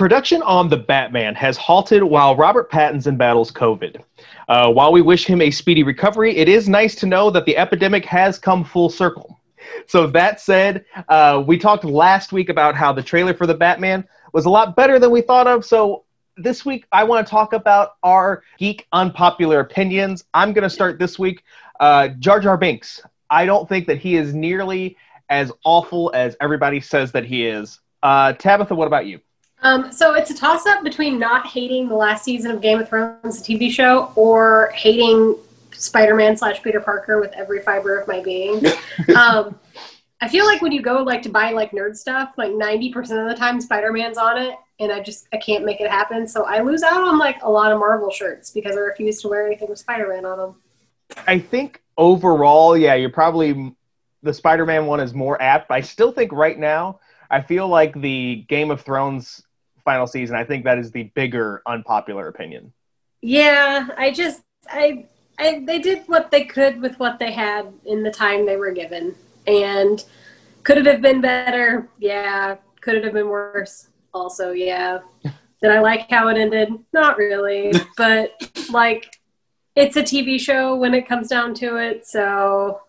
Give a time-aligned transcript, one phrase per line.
[0.00, 4.02] Production on The Batman has halted while Robert Pattinson battles COVID.
[4.48, 7.54] Uh, while we wish him a speedy recovery, it is nice to know that the
[7.58, 9.38] epidemic has come full circle.
[9.88, 14.08] So, that said, uh, we talked last week about how the trailer for The Batman
[14.32, 15.66] was a lot better than we thought of.
[15.66, 16.06] So,
[16.38, 20.24] this week I want to talk about our geek unpopular opinions.
[20.32, 21.44] I'm going to start this week.
[21.78, 23.02] Uh, Jar Jar Binks.
[23.28, 24.96] I don't think that he is nearly
[25.28, 27.80] as awful as everybody says that he is.
[28.02, 29.20] Uh, Tabitha, what about you?
[29.62, 32.88] Um, so it's a toss up between not hating the last season of Game of
[32.88, 35.36] Thrones, the TV show, or hating
[35.72, 38.64] Spider Man slash Peter Parker with every fiber of my being.
[39.16, 39.58] um,
[40.22, 43.20] I feel like when you go like to buy like nerd stuff, like ninety percent
[43.20, 46.26] of the time Spider Man's on it, and I just I can't make it happen.
[46.26, 49.28] So I lose out on like a lot of Marvel shirts because I refuse to
[49.28, 50.54] wear anything with Spider Man on them.
[51.26, 53.74] I think overall, yeah, you're probably
[54.22, 55.70] the Spider Man one is more apt.
[55.70, 59.42] I still think right now, I feel like the Game of Thrones
[59.84, 60.36] final season.
[60.36, 62.72] I think that is the bigger unpopular opinion.
[63.22, 65.06] Yeah, I just I,
[65.38, 68.72] I they did what they could with what they had in the time they were
[68.72, 69.14] given,
[69.46, 70.04] and
[70.62, 71.88] could it have been better?
[71.98, 72.56] Yeah.
[72.80, 73.88] Could it have been worse?
[74.12, 75.00] Also, yeah.
[75.62, 76.72] Did I like how it ended?
[76.92, 78.32] Not really, but
[78.70, 79.14] like
[79.76, 82.80] it's a TV show when it comes down to it, so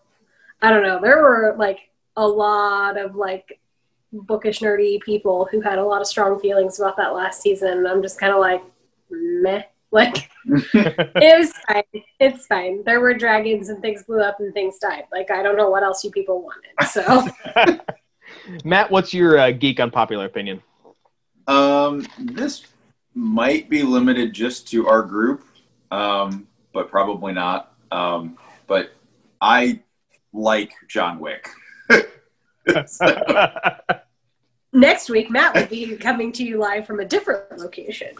[0.62, 0.98] I don't know.
[1.00, 3.60] There were like a lot of like
[4.12, 7.86] bookish nerdy people who had a lot of strong feelings about that last season.
[7.86, 8.62] I'm just kind of like,
[9.10, 9.62] meh.
[9.92, 12.02] Like it was fine.
[12.18, 12.82] It's fine.
[12.84, 15.04] There were dragons and things blew up and things died.
[15.12, 16.88] Like I don't know what else you people wanted.
[16.88, 17.78] So,
[18.64, 20.62] Matt, what's your uh, geek unpopular opinion?
[21.46, 22.68] Um, this
[23.14, 25.44] might be limited just to our group,
[25.90, 27.74] um, but probably not.
[27.90, 28.92] Um, but
[29.42, 29.80] I
[30.32, 31.50] like John Wick.
[34.72, 38.10] Next week, Matt will be coming to you live from a different location.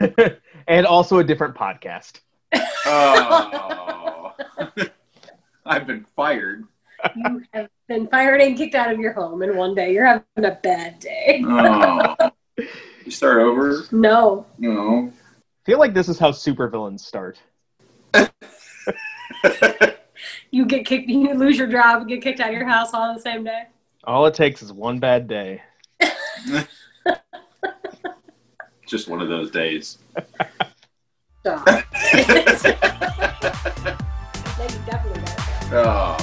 [0.68, 2.20] and also a different podcast.
[2.86, 4.32] oh,
[5.64, 6.64] I've been fired.
[7.14, 9.92] You have been fired and kicked out of your home in one day.
[9.92, 11.44] You're having a bad day.
[11.46, 12.30] Oh.
[13.04, 13.84] You start over?
[13.92, 14.46] No.
[14.58, 15.12] No.
[15.12, 17.38] I feel like this is how supervillains start.
[20.56, 23.02] you get kicked, you lose your job, and get kicked out of your house all
[23.02, 23.64] on the same day.
[24.04, 25.60] All it takes is one bad day.
[28.86, 29.98] Just one of those days.
[31.40, 31.68] Stop.
[35.68, 36.16] Oh.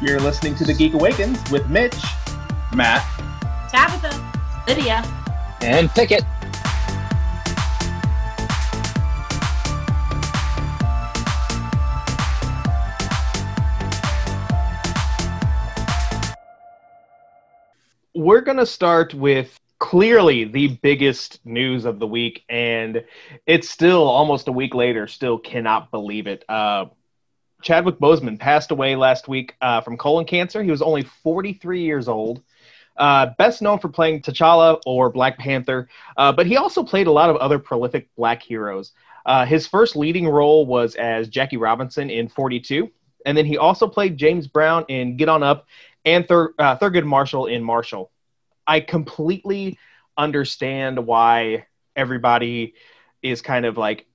[0.00, 1.94] You're listening to The Geek Awakens with Mitch.
[2.74, 3.04] Matt.
[3.70, 4.64] Tabitha.
[4.66, 5.04] Lydia.
[5.60, 6.24] And Pickett.
[18.26, 23.04] We're going to start with clearly the biggest news of the week, and
[23.46, 26.44] it's still almost a week later, still cannot believe it.
[26.48, 26.86] Uh,
[27.62, 30.60] Chadwick Boseman passed away last week uh, from colon cancer.
[30.60, 32.42] He was only 43 years old.
[32.96, 37.12] Uh, best known for playing T'Challa or Black Panther, uh, but he also played a
[37.12, 38.90] lot of other prolific black heroes.
[39.24, 42.90] Uh, his first leading role was as Jackie Robinson in 42,
[43.24, 45.68] and then he also played James Brown in Get On Up
[46.04, 48.10] and Thur- uh, Thurgood Marshall in Marshall.
[48.66, 49.78] I completely
[50.16, 52.74] understand why everybody
[53.22, 54.06] is kind of like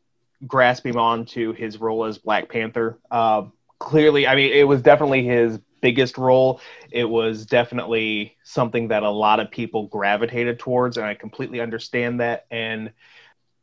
[0.47, 2.99] grasping on to his role as Black Panther.
[3.09, 3.43] Uh,
[3.79, 6.61] clearly, I mean, it was definitely his biggest role.
[6.91, 12.19] It was definitely something that a lot of people gravitated towards, and I completely understand
[12.19, 12.45] that.
[12.51, 12.91] And,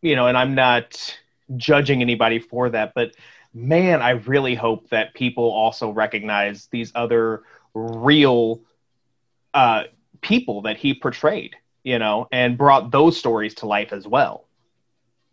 [0.02, 1.18] you know, and I'm not
[1.56, 3.12] judging anybody for that, but
[3.54, 7.42] man, I really hope that people also recognize these other
[7.74, 8.60] real
[9.54, 9.84] uh,
[10.20, 14.44] people that he portrayed, you know, and brought those stories to life as well.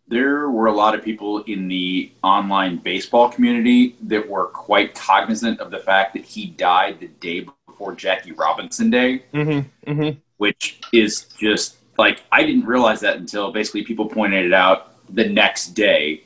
[0.08, 5.58] There were a lot of people in the online baseball community that were quite cognizant
[5.60, 10.18] of the fact that he died the day before Jackie Robinson Day, Mm-hmm, mm-hmm.
[10.36, 15.28] which is just like I didn't realize that until basically people pointed it out the
[15.28, 16.22] next day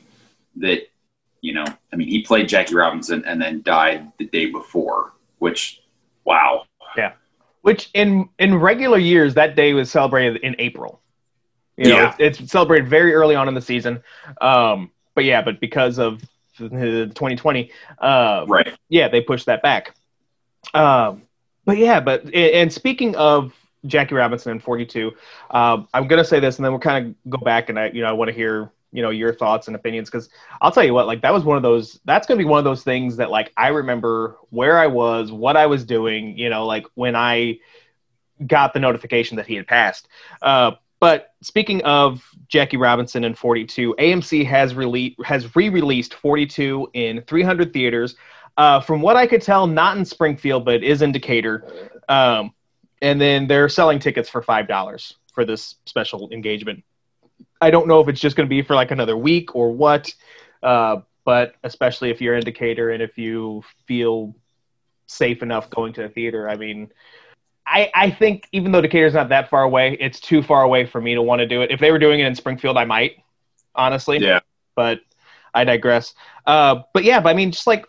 [0.57, 0.87] that
[1.41, 5.81] you know, I mean, he played Jackie Robinson and then died the day before, which
[6.23, 6.65] wow.
[7.61, 11.01] Which in in regular years that day was celebrated in April.
[11.77, 12.15] You know, Yeah.
[12.19, 14.03] it's, it's celebrated very early on in the season.
[14.39, 16.21] Um, but yeah, but because of
[16.59, 18.73] the 2020, uh, Right.
[18.89, 19.95] yeah, they pushed that back.
[20.73, 21.23] Um,
[21.65, 23.53] but yeah, but and speaking of
[23.85, 25.11] Jackie Robinson in 42,
[25.51, 28.01] um, I'm gonna say this, and then we'll kind of go back, and I, you
[28.01, 30.29] know, I want to hear you know your thoughts and opinions because
[30.61, 31.99] I'll tell you what, like that was one of those.
[32.05, 35.57] That's gonna be one of those things that like I remember where I was, what
[35.57, 36.37] I was doing.
[36.37, 37.59] You know, like when I
[38.45, 40.07] got the notification that he had passed.
[40.41, 47.23] Uh, but speaking of Jackie Robinson and 42, AMC has rele- has re-released 42 in
[47.23, 48.15] 300 theaters.
[48.57, 51.89] Uh, from what I could tell, not in Springfield, but is in Decatur.
[52.09, 52.53] Um,
[53.01, 56.83] and then they're selling tickets for five dollars for this special engagement.
[57.61, 60.13] I don't know if it's just going to be for like another week or what,
[60.63, 64.35] uh, but especially if you're in Decatur and if you feel
[65.07, 66.91] safe enough going to the theater, I mean,
[67.65, 70.99] I, I think even though Decatur's not that far away, it's too far away for
[70.99, 71.71] me to want to do it.
[71.71, 73.23] If they were doing it in Springfield, I might,
[73.75, 74.17] honestly.
[74.17, 74.39] Yeah.
[74.75, 75.01] But
[75.53, 76.15] I digress.
[76.45, 77.85] Uh, but yeah, but I mean, just like,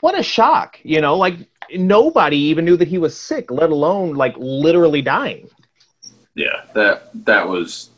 [0.00, 1.16] what a shock, you know?
[1.16, 1.36] Like
[1.74, 5.50] nobody even knew that he was sick, let alone like literally dying.
[6.34, 7.90] Yeah, that that was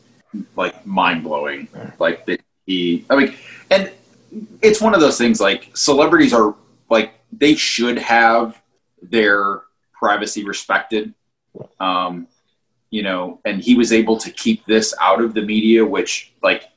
[0.55, 1.67] like mind blowing.
[1.99, 3.35] Like that he, I mean,
[3.71, 3.91] and
[4.61, 5.39] it's one of those things.
[5.39, 6.55] Like celebrities are
[6.89, 8.61] like they should have
[9.01, 9.61] their
[9.93, 11.13] privacy respected.
[11.79, 12.27] Um,
[12.89, 16.69] you know, and he was able to keep this out of the media, which like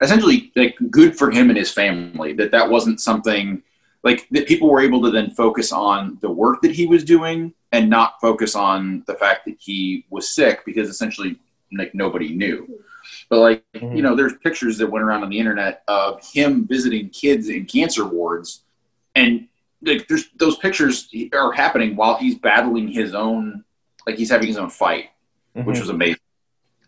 [0.00, 3.62] essentially like good for him and his family that that wasn't something
[4.02, 7.52] like that people were able to then focus on the work that he was doing
[7.72, 11.38] and not focus on the fact that he was sick because essentially
[11.72, 12.68] like nobody knew
[13.28, 13.96] but like Mhm.
[13.96, 17.64] you know there's pictures that went around on the internet of him visiting kids in
[17.64, 18.64] cancer wards
[19.14, 19.46] and
[19.82, 23.64] like there's those pictures are happening while he's battling his own
[24.06, 25.10] like he's having his own fight
[25.52, 25.80] which Mhm.
[25.80, 26.20] was amazing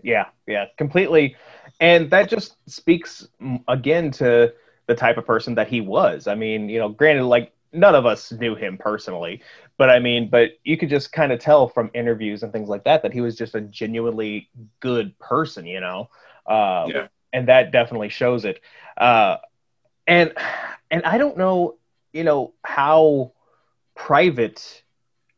[0.02, 1.36] Yeah, yeah, completely.
[1.80, 3.28] And that just speaks
[3.68, 4.52] again to
[4.86, 6.26] the type of person that he was.
[6.26, 9.42] I mean, you know, granted, like none of us knew him personally,
[9.78, 12.84] but I mean, but you could just kind of tell from interviews and things like
[12.84, 14.48] that that he was just a genuinely
[14.80, 16.08] good person, you know?
[16.46, 17.06] Uh, Yeah.
[17.32, 18.60] And that definitely shows it.
[18.96, 19.36] Uh,
[20.06, 20.32] and
[20.90, 21.76] and I don't know,
[22.12, 23.32] you know, how
[23.94, 24.82] private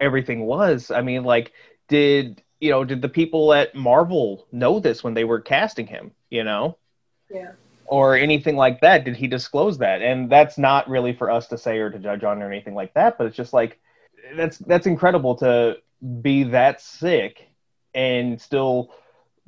[0.01, 0.91] everything was.
[0.91, 1.53] I mean, like,
[1.89, 6.13] did you know, did the people at Marvel know this when they were casting him,
[6.31, 6.79] you know,
[7.31, 7.53] Yeah.
[7.87, 9.05] or anything like that?
[9.05, 10.03] Did he disclose that?
[10.03, 12.95] And that's not really for us to say or to judge on or anything like
[12.95, 13.79] that, but it's just like
[14.37, 15.76] that's that's incredible to
[16.21, 17.49] be that sick
[17.94, 18.91] and still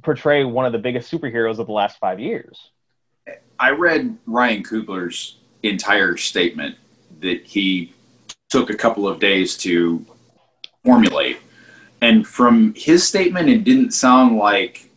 [0.02, 2.70] portray one of the biggest superheroes of the last five years.
[3.58, 6.76] I read Ryan Coogler's entire statement
[7.20, 7.93] that he
[8.49, 10.05] took a couple of days to
[10.84, 11.38] formulate.
[12.00, 14.90] And from his statement, it didn't sound like,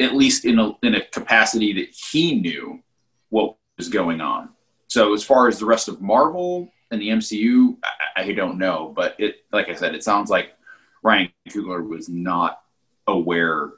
[0.00, 2.82] at least in a, in a capacity that he knew
[3.28, 4.50] what was going on.
[4.88, 7.76] So, as far as the rest of Marvel and the MCU,
[8.16, 8.92] I, I don't know.
[8.94, 10.54] But it, like I said, it sounds like
[11.02, 12.62] Ryan Coogler was not
[13.06, 13.70] aware,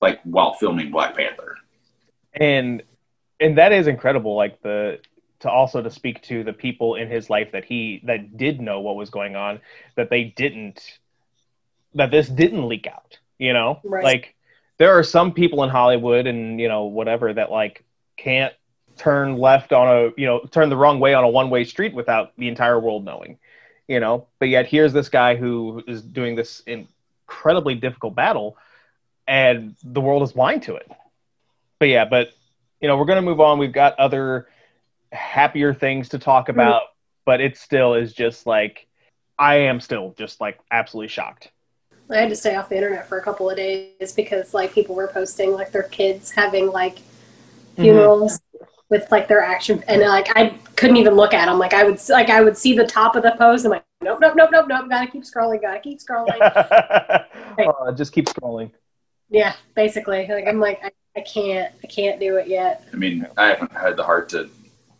[0.00, 1.56] like while filming Black Panther.
[2.34, 2.82] and
[3.40, 4.98] and that is incredible like the
[5.40, 8.80] to also to speak to the people in his life that he that did know
[8.80, 9.60] what was going on
[9.94, 10.98] that they didn't
[11.94, 14.04] that this didn't leak out you know Right.
[14.04, 14.34] like
[14.78, 17.84] there are some people in hollywood and you know whatever that like
[18.16, 18.54] can't
[18.96, 21.94] turn left on a you know turn the wrong way on a one way street
[21.94, 23.38] without the entire world knowing
[23.88, 24.26] you know?
[24.38, 28.56] But yet here's this guy who is doing this incredibly difficult battle
[29.26, 30.90] and the world is blind to it.
[31.78, 32.30] But yeah but
[32.80, 33.58] you know we're going to move on.
[33.58, 34.48] We've got other
[35.12, 36.58] happier things to talk mm-hmm.
[36.58, 36.82] about
[37.24, 38.86] but it still is just like
[39.38, 41.50] i am still just like absolutely shocked.
[42.10, 44.94] I had to stay off the internet for a couple of days because like people
[44.94, 47.82] were posting like their kids having like mm-hmm.
[47.82, 48.40] funerals
[48.88, 51.58] with like their action and like I couldn't even look at them.
[51.58, 53.64] Like I would like I would see the top of the post.
[53.64, 54.88] I'm like, nope, nope, nope, nope, nope.
[54.88, 55.62] Gotta keep scrolling.
[55.62, 56.38] Gotta keep scrolling.
[57.58, 58.70] oh, just keep scrolling
[59.28, 60.26] yeah, basically.
[60.28, 62.86] Like I'm like I, I can't I can't do it yet.
[62.92, 64.48] I mean, I haven't had the heart to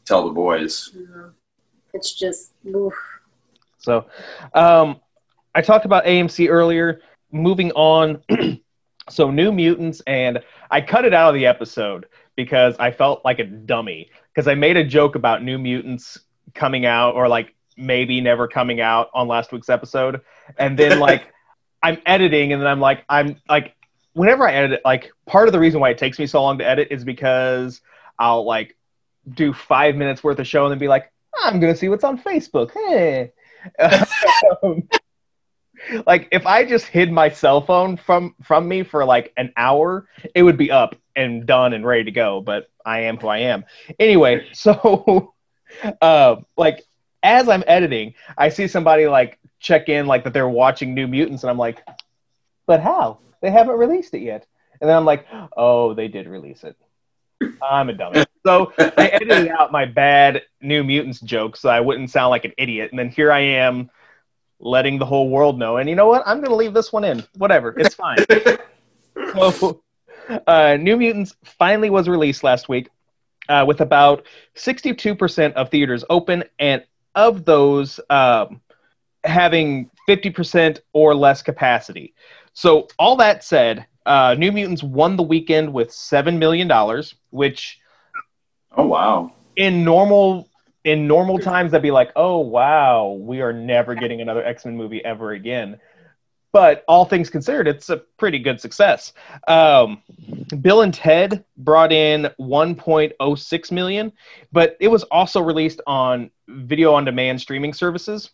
[0.05, 0.93] tell the boys.
[0.95, 1.31] No.
[1.93, 2.95] It's just oof.
[3.79, 4.07] So,
[4.55, 5.01] um,
[5.55, 7.01] I talked about AMC earlier.
[7.33, 8.23] Moving on,
[9.09, 13.39] so New Mutants, and I cut it out of the episode because I felt like
[13.39, 16.19] a dummy because I made a joke about New Mutants
[16.55, 20.21] coming out or like maybe never coming out on last week's episode,
[20.59, 21.33] and then like
[21.83, 23.75] I'm editing, and then I'm like I'm like
[24.13, 26.67] whenever I edit, like part of the reason why it takes me so long to
[26.67, 27.81] edit is because
[28.19, 28.77] I'll like
[29.35, 31.13] do five minutes worth of show and then be like,
[31.43, 32.71] I'm gonna see what's on Facebook.
[32.73, 33.33] Hey.
[34.63, 34.89] Um,
[36.07, 40.09] like if I just hid my cell phone from from me for like an hour,
[40.35, 42.41] it would be up and done and ready to go.
[42.41, 43.65] But I am who I am.
[43.99, 45.35] Anyway, so
[46.01, 46.85] uh, like
[47.23, 51.43] as I'm editing, I see somebody like check in like that they're watching New Mutants,
[51.43, 51.83] and I'm like,
[52.67, 53.19] but how?
[53.43, 54.47] They haven't released it yet.
[54.81, 56.77] And then I'm like, oh, they did release it.
[57.63, 58.25] I'm a dummy.
[58.45, 62.53] So I edited out my bad New Mutants joke so I wouldn't sound like an
[62.57, 62.91] idiot.
[62.91, 63.91] And then here I am
[64.59, 65.77] letting the whole world know.
[65.77, 66.23] And you know what?
[66.27, 67.25] I'm going to leave this one in.
[67.37, 67.75] Whatever.
[67.79, 68.19] It's fine.
[69.35, 69.83] so,
[70.47, 72.89] uh, New Mutants finally was released last week
[73.49, 76.45] uh, with about 62% of theaters open.
[76.59, 78.61] And of those, um,
[79.25, 82.15] having 50% or less capacity.
[82.53, 86.71] So, all that said, uh, New Mutants won the weekend with $7 million,
[87.31, 87.79] which
[88.77, 89.33] Oh wow.
[89.57, 90.49] in normal
[90.85, 95.05] in normal times that'd be like oh wow we are never getting another x-men movie
[95.05, 95.79] ever again
[96.57, 99.13] but all things considered it's a pretty good success
[99.47, 100.03] um,
[100.63, 104.11] bill and ted brought in 1.06 million
[104.53, 108.31] but it was also released on video on demand streaming services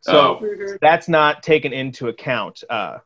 [0.00, 0.76] so Oh.
[0.80, 2.62] that's not taken into account.
[2.70, 2.98] Uh,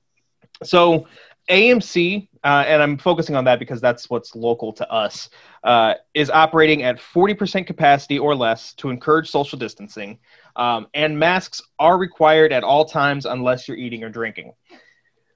[0.62, 1.06] so
[1.50, 5.28] AMC, uh, and I'm focusing on that because that's what's local to us,
[5.64, 10.18] uh, is operating at 40% capacity or less to encourage social distancing,
[10.56, 14.52] um, and masks are required at all times unless you're eating or drinking.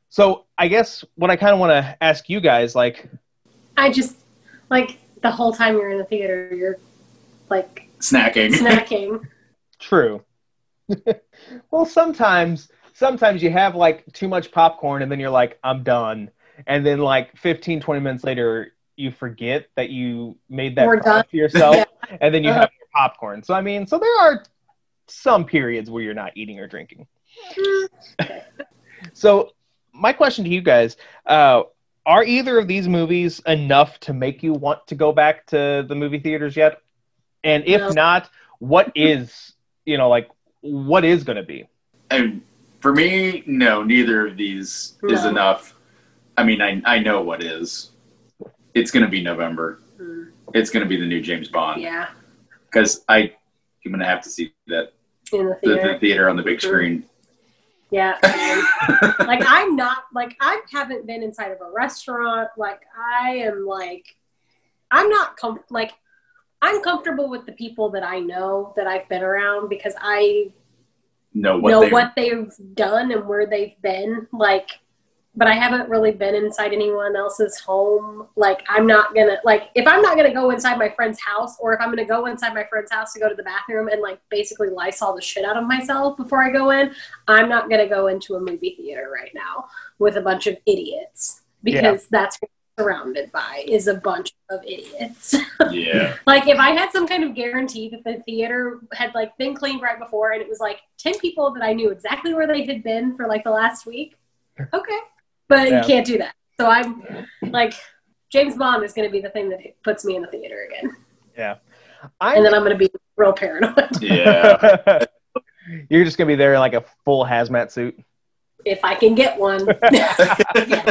[0.09, 3.09] So I guess what I kind of want to ask you guys, like,
[3.77, 4.17] I just
[4.71, 6.79] like the whole time you're in the theater, you're
[7.51, 8.53] like Snacking.
[8.53, 9.21] snacking.
[9.79, 10.23] True.
[11.71, 16.31] well, sometimes sometimes you have like too much popcorn and then you're like I'm done.
[16.67, 21.27] And then like 15 20 minutes later you forget that you made that We're promise
[21.31, 22.17] to yourself Yeah.
[22.21, 22.61] and then you Uh-huh.
[22.61, 23.43] have your popcorn.
[23.43, 24.45] So I mean, so there are
[25.09, 27.07] some periods where you're not eating or drinking.
[29.13, 29.51] So
[29.93, 31.63] my question to you guys, uh
[32.07, 35.95] are either of these movies enough to make you want to go back to the
[35.95, 36.81] movie theaters yet?
[37.45, 37.91] And if No.
[37.91, 40.29] not, what is, you know, like
[40.61, 41.69] what is going to be?
[42.11, 42.43] And
[42.81, 45.75] for me, no, neither of these is enough.
[46.37, 47.91] I mean, I I know what is.
[48.75, 49.81] It's going to be November.
[50.01, 52.09] Mm, It's going to be the new James Bond yeah,
[52.67, 53.33] because I
[53.85, 54.93] I'm going to have to see that
[55.33, 55.93] in the the, theater.
[55.95, 57.05] the theater on the big screen.
[57.91, 58.19] Yeah.
[59.21, 62.49] like I'm not like I haven't been inside of a restaurant.
[62.57, 64.05] Like I am like
[64.91, 65.93] I'm not com- like
[66.63, 70.53] I'm comfortable with the people that I know that I've been around because I
[71.37, 74.27] know what know they what they've done and where they've been.
[74.33, 74.69] Like,
[75.35, 78.29] but I haven't really been inside anyone else's home.
[78.37, 81.75] Like, I'm not gonna like if I'm not gonna go inside my friend's house, or
[81.75, 84.19] if I'm gonna go inside my friend's house to go to the bathroom and like
[84.31, 86.95] basically Lysol the shit out of myself before I go in,
[87.29, 89.67] I'm not gonna go into a movie theater right now
[89.99, 92.56] with a bunch of idiots because that's what I'm
[92.87, 95.35] surrounded by is a bunch of idiots.
[95.71, 96.17] yeah.
[96.27, 99.83] Like if I had some kind of guarantee that the theater had like been cleaned
[99.83, 102.83] right before and it was like 10 people that I knew exactly where they had
[102.83, 104.17] been for like the last week.
[104.75, 104.99] Okay.
[105.49, 105.81] But Yeah.
[105.81, 106.35] you can't do that.
[106.61, 107.03] So I'm
[107.43, 107.75] like
[108.31, 110.97] James Bond is going to be the thing that puts me in the theater again.
[111.37, 111.57] Yeah.
[112.21, 115.05] I'm, And then I'm going to be real paranoid Yeah.
[115.91, 117.99] You're just gonna be there in like a full hazmat suit.
[118.65, 119.67] if I can get one.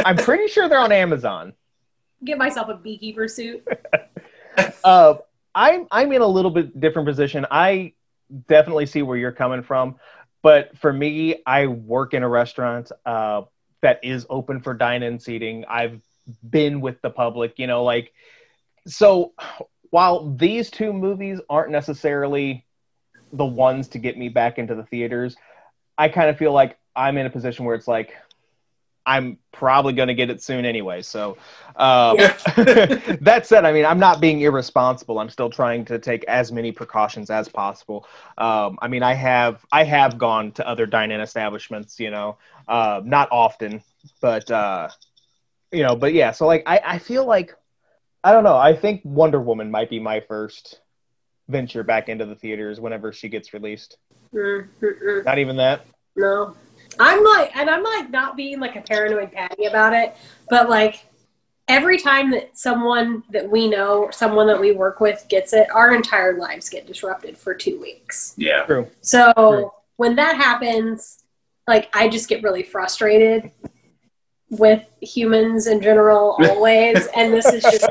[0.04, 1.54] I'm pretty sure they're on Amazon.
[2.24, 3.66] Get myself a beekeeper suit.
[4.82, 5.16] Uh,
[5.54, 7.44] I'm I'm in a little bit different position.
[7.50, 7.92] I
[8.48, 9.96] definitely see where you're coming from,
[10.42, 13.42] but for me, I work in a restaurant uh,
[13.82, 15.64] that is open for dine-in seating.
[15.68, 16.00] I've
[16.48, 18.12] been with the public, you know, like
[18.86, 19.34] so.
[19.90, 22.64] While these two movies aren't necessarily
[23.32, 25.36] the ones to get me back into the theaters,
[25.98, 28.14] I kind of feel like I'm in a position where it's like
[29.06, 31.00] I'm probably going to get it soon anyway.
[31.00, 31.38] So,
[31.76, 32.16] um,
[33.20, 35.20] that said, I mean, I'm not being irresponsible.
[35.20, 38.06] I'm still trying to take as many precautions as possible.
[38.36, 42.36] Um, I mean, I have I have gone to other dine-in establishments, you know,
[42.66, 43.82] uh, not often,
[44.20, 44.88] but uh,
[45.70, 46.32] you know, but yeah.
[46.32, 47.54] So like, I I feel like
[48.24, 48.56] I don't know.
[48.56, 50.80] I think Wonder Woman might be my first
[51.48, 53.98] venture back into the theaters whenever she gets released.
[54.34, 55.24] Mm, mm, mm.
[55.24, 55.86] Not even that.
[56.16, 56.56] No.
[56.98, 60.16] I'm like, and I'm like not being like a paranoid patty about it,
[60.48, 61.04] but like
[61.68, 65.68] every time that someone that we know, or someone that we work with gets it,
[65.70, 68.34] our entire lives get disrupted for two weeks.
[68.36, 68.64] yeah.
[68.64, 68.88] True.
[69.00, 69.70] So True.
[69.96, 71.24] when that happens,
[71.66, 73.50] like I just get really frustrated
[74.50, 77.88] with humans in general always, and this is just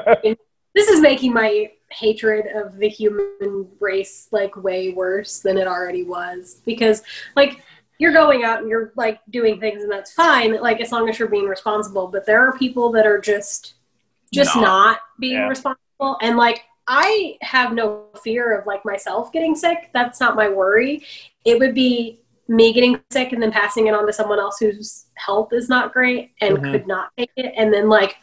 [0.74, 6.04] this is making my hatred of the human race like way worse than it already
[6.04, 7.04] was because
[7.36, 7.62] like
[8.00, 11.18] you're going out and you're like doing things and that's fine like as long as
[11.18, 13.76] you're being responsible but there are people that are just
[14.34, 14.62] just Not.
[14.64, 15.48] not, being Yeah.
[15.48, 20.50] responsible and like i have no fear of like myself getting sick that's not my
[20.50, 21.04] worry
[21.46, 25.06] it would be me getting sick and then passing it on to someone else whose
[25.16, 26.72] health is not great and Mhm.
[26.72, 28.18] could not take it and then like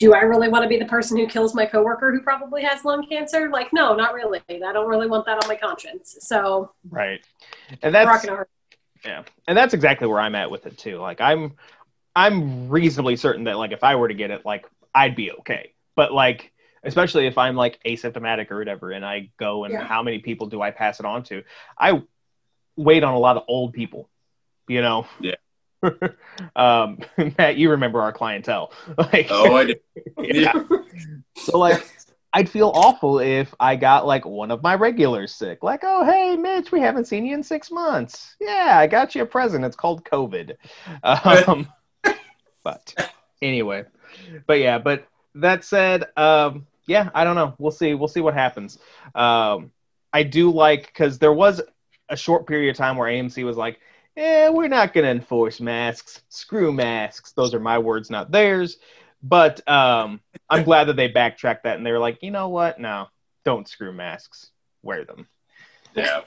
[0.00, 2.84] do I really want to be the person who kills my coworker who probably has
[2.84, 3.48] lung cancer?
[3.50, 4.40] Like, no, not really.
[4.48, 6.18] I don't really want that on my conscience.
[6.20, 7.20] So, right,
[7.82, 8.46] and that's rock and hard.
[9.04, 10.98] Yeah, and that's exactly where I'm at with it too.
[10.98, 11.56] Like, I'm
[12.16, 15.74] I'm reasonably certain that like if I were to get it, like I'd be okay.
[15.94, 16.52] But like,
[16.82, 19.86] especially if I'm like asymptomatic or whatever, and I go and Yeah.
[19.86, 21.42] how many people do I pass it on to?
[21.78, 22.02] I
[22.76, 24.08] wait on a lot of old people,
[24.68, 25.06] you know.
[25.20, 25.34] Yeah.
[26.56, 26.98] um,
[27.38, 29.80] Matt, you remember our clientele, like Oh, I did.
[30.18, 30.54] yeah.
[31.36, 31.86] So like
[32.32, 35.62] I'd feel awful if I got like one of my regulars sick.
[35.62, 38.36] Like, oh hey Mitch, we haven't seen you in six months.
[38.40, 39.64] Yeah, I got you a present.
[39.64, 40.56] It's called COVID.
[41.02, 41.68] Um,
[42.62, 43.84] but anyway.
[44.46, 45.06] But yeah, but
[45.36, 47.54] that said, um, yeah, I don't know.
[47.58, 47.94] We'll see.
[47.94, 48.78] We'll see what happens.
[49.14, 49.70] Um,
[50.12, 51.60] I do like because there was
[52.08, 53.78] a short period of time where AMC was like,
[54.16, 56.22] "Eh, we're not going to enforce masks.
[56.28, 58.78] Screw masks." Those are my words, not theirs.
[59.22, 62.78] But um, I'm glad that they backtracked that and they were like, "You know what?
[62.78, 63.08] No,
[63.44, 64.50] don't screw masks.
[64.82, 65.28] Wear them."
[65.94, 66.20] Yeah.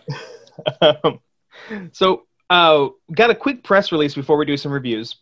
[0.82, 1.20] Um,
[1.94, 5.16] so, uh, got a quick press release before we do some reviews.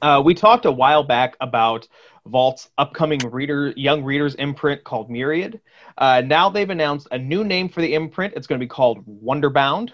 [0.00, 1.86] Uh, we talked a while back about
[2.26, 5.60] Vault's upcoming reader, young readers imprint called Myriad.
[5.98, 8.34] Uh, now they've announced a new name for the imprint.
[8.36, 9.90] It's going to be called Wonderbound.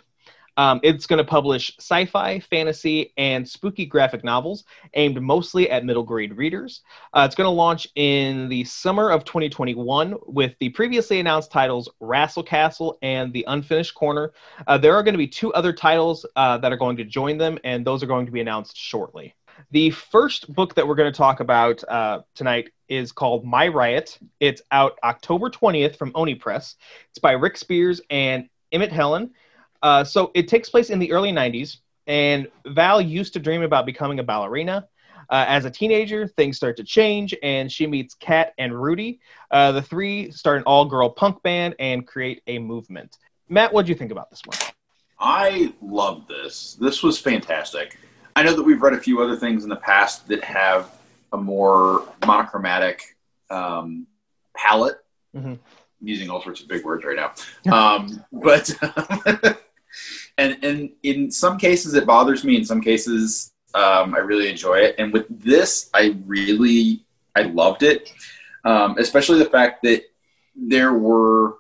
[0.59, 6.03] Um, it's going to publish sci-fi, fantasy, and spooky graphic novels aimed mostly at middle
[6.03, 6.83] grade readers.
[7.15, 11.89] Uh, it's going to launch in the summer of 2021 with the previously announced titles
[12.01, 14.33] Rassle Castle and The Unfinished Corner.
[14.67, 17.39] Uh, there are going to be two other titles uh, that are going to join
[17.39, 19.37] them, and those are going to be announced shortly.
[19.71, 24.19] The first book that we're going to talk about uh, tonight is called My Riot.
[24.41, 26.75] It's out October 20th from Oni Press.
[27.11, 29.31] It's by Rick Spears and Emmett Helen.
[29.83, 33.87] Uh, so it takes place in the early 90s, and Val used to dream about
[33.87, 34.87] becoming a ballerina.
[35.31, 39.21] Uh, as a teenager, things start to change, and she meets Kat and Rudy.
[39.51, 43.19] Uh, the three start an all girl punk band and create a movement.
[43.49, 44.57] Matt, what do you think about this one?
[45.19, 46.77] I love this.
[46.81, 47.99] This was fantastic.
[48.37, 50.93] I know that we've read a few other things in the past that have
[51.33, 53.17] a more monochromatic
[53.51, 54.07] um,
[54.57, 54.99] palette.
[55.37, 55.59] Mhm.
[56.01, 57.33] I'm using all sorts of big words right now,
[57.75, 58.71] um, but
[60.37, 62.57] and and in some cases it bothers me.
[62.57, 64.95] In some cases, um, I really enjoy it.
[64.99, 67.05] And with this, I really
[67.37, 68.13] I loved it,
[68.65, 70.03] um, especially the fact that
[70.57, 71.59] there were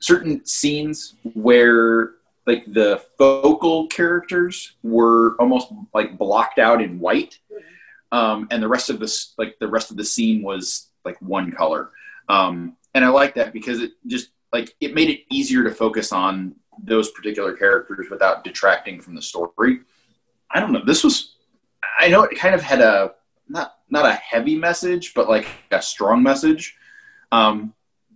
[0.00, 2.12] certain scenes where
[2.46, 7.38] like the focal characters were almost like blocked out in white
[8.12, 11.52] um, and the rest of this like the rest of the scene was like one
[11.52, 11.90] color
[12.28, 16.12] um, and i like that because it just like it made it easier to focus
[16.12, 19.80] on those particular characters without detracting from the story
[20.50, 21.36] i don't know this was
[21.98, 23.12] i know it kind of had a
[23.48, 26.76] not not a heavy message but like a strong message
[27.32, 27.74] um,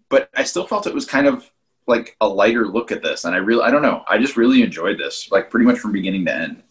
[0.09, 1.51] but i still felt it was kind of
[1.87, 4.62] like a lighter look at this and i really i don't know i just really
[4.62, 6.62] enjoyed this like pretty much from beginning to end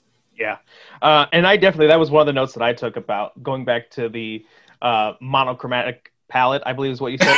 [0.41, 0.58] Yeah.
[1.01, 3.63] Uh, and I definitely, that was one of the notes that I took about going
[3.63, 4.43] back to the
[4.82, 7.38] uh, monochromatic palette, I believe is what you said.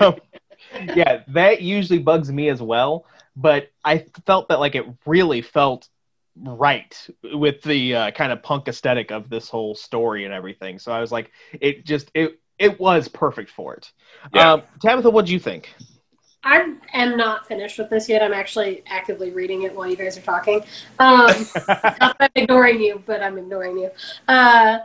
[0.00, 0.16] um,
[0.96, 3.04] yeah, that usually bugs me as well.
[3.36, 5.88] But I felt that like it really felt
[6.36, 10.78] right with the uh, kind of punk aesthetic of this whole story and everything.
[10.78, 13.90] So I was like, it just, it, it was perfect for it.
[14.34, 14.54] Yeah.
[14.54, 15.74] Um, Tabitha, what do you think?
[16.46, 18.22] I am not finished with this yet.
[18.22, 20.62] I'm actually actively reading it while you guys are talking.
[21.00, 21.46] Um,
[22.00, 23.90] I'm ignoring you, but I'm ignoring you.
[24.28, 24.78] Uh,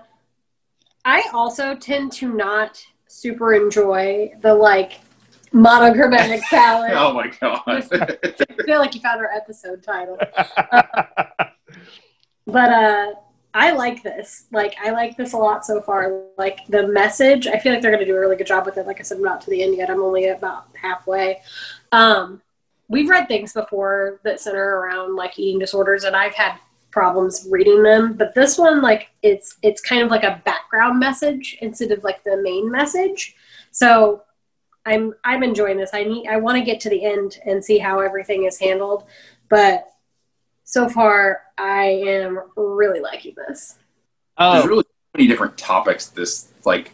[1.05, 5.01] I also tend to not super enjoy the like
[5.51, 6.91] monochromatic palette.
[6.95, 10.17] oh my god I feel like you found our episode title.
[12.47, 13.13] But uh,
[13.53, 14.45] I like this.
[14.51, 16.21] Like, I like this a lot so far.
[16.37, 18.77] Like, the message, I feel like they're going to do a really good job with
[18.77, 18.87] it.
[18.87, 19.89] Like I said, I'm not to the end yet.
[19.89, 21.41] I'm only about halfway.
[21.91, 22.41] Um,
[22.87, 26.57] we've read things before that center around like eating disorders, and I've had
[26.91, 28.13] problems reading them.
[28.13, 32.23] But this one, like, it's it's kind of like a background message instead of like
[32.23, 33.35] the main message.
[33.71, 34.23] So
[34.85, 35.91] I'm I'm enjoying this.
[35.93, 39.05] I need I want to get to the end and see how everything is handled,
[39.49, 39.87] but
[40.63, 43.77] so far I am really liking this.
[44.39, 46.91] there's Oh, really many different topics this like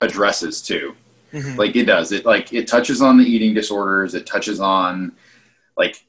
[0.00, 0.94] addresses too
[1.32, 1.56] mhm.
[1.56, 5.12] like it does it like it touches on the eating disorders it touches on
[5.76, 6.02] like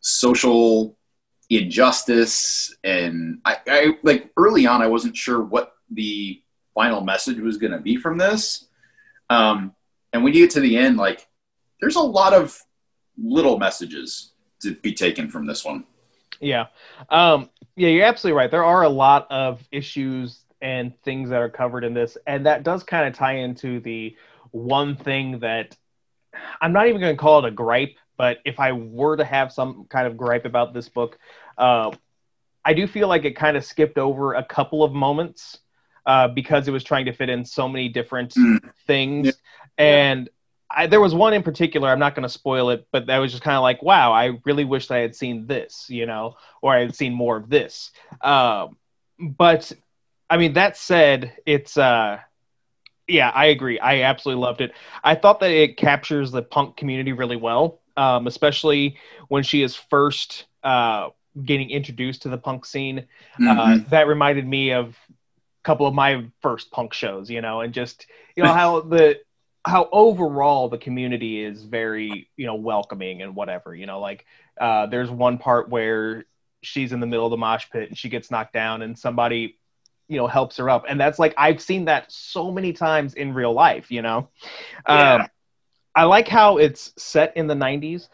[0.00, 0.96] social
[1.50, 6.40] injustice and I, I like early on i wasn't sure what the
[6.74, 8.66] final message was going to be from this
[9.30, 9.74] um
[10.14, 11.28] and when you get to the end like
[11.80, 12.58] there's a lot of
[13.18, 15.84] little messages to be taken from this one
[16.40, 16.66] Yeah.
[17.10, 18.50] Um, yeah, you're absolutely right.
[18.50, 22.62] There are a lot of issues and things that are covered in this, and that
[22.62, 24.16] does kind of tie into the
[24.52, 25.76] one thing that
[26.60, 29.52] I'm not even going to call it a gripe, but if I were to have
[29.52, 31.18] some kind of gripe about this book,
[31.58, 31.90] uh,
[32.64, 35.58] I do feel like it kind of skipped over a couple of moments
[36.06, 38.58] uh, because it was trying to fit in so many different Mm.
[38.86, 39.26] things.
[39.26, 39.32] Yeah.
[39.78, 40.28] And
[40.70, 43.32] I, there was one in particular, I'm not going to spoil it, but that was
[43.32, 46.74] just kind of like, wow, I really wish I had seen this, you know, or
[46.74, 47.90] I had seen more of this.
[48.22, 48.76] Um,
[49.18, 49.72] but
[50.30, 52.18] I mean, that said, it's, uh,
[53.06, 53.78] yeah, I agree.
[53.78, 54.72] I absolutely loved it.
[55.02, 58.96] I thought that it captures the punk community really well, um, especially
[59.28, 61.10] when she is first uh,
[61.44, 63.06] getting introduced to the punk scene.
[63.46, 63.90] Uh, Mhm.
[63.90, 68.06] that reminded me of a couple of my first punk shows, you know, and just
[68.36, 69.20] you know how the
[69.66, 73.74] how overall the community is very you know welcoming and whatever.
[73.74, 74.26] You know, like
[74.60, 76.24] uh, there's one part where
[76.62, 79.58] she's in the middle of the mosh pit and she gets knocked down and somebody
[80.08, 83.32] you know helps her up and that's like i've seen that so many times in
[83.32, 84.28] real life you know
[84.88, 85.14] Yeah.
[85.14, 85.28] um,
[85.94, 88.08] i like how it's set in the 90s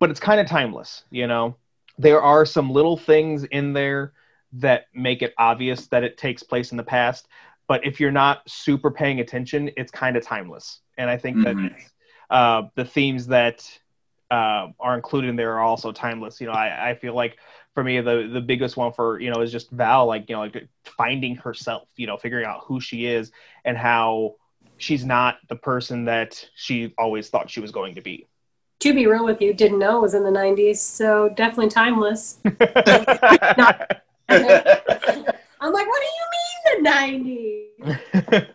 [0.00, 1.56] but it's kind of timeless you know
[1.98, 4.12] there are some little things in there
[4.52, 7.28] that make it obvious that it takes place in the past
[7.68, 11.44] but if you're not super paying attention it's kind of timeless and i think Mhm.
[11.44, 11.56] that
[12.28, 13.64] uh, the themes that
[14.30, 17.38] uh, are included in there are also timeless you know I, I feel like
[17.74, 20.40] for me the the biggest one for you know is just val like you know
[20.42, 23.30] like finding herself you know figuring out who she is
[23.64, 24.34] and how
[24.78, 28.26] she's not the person that she always thought she was going to be
[28.80, 32.38] To be real with you, didn't know it was in the 90s, so definitely timeless.
[35.66, 38.46] I'm like, what do you mean the 90s?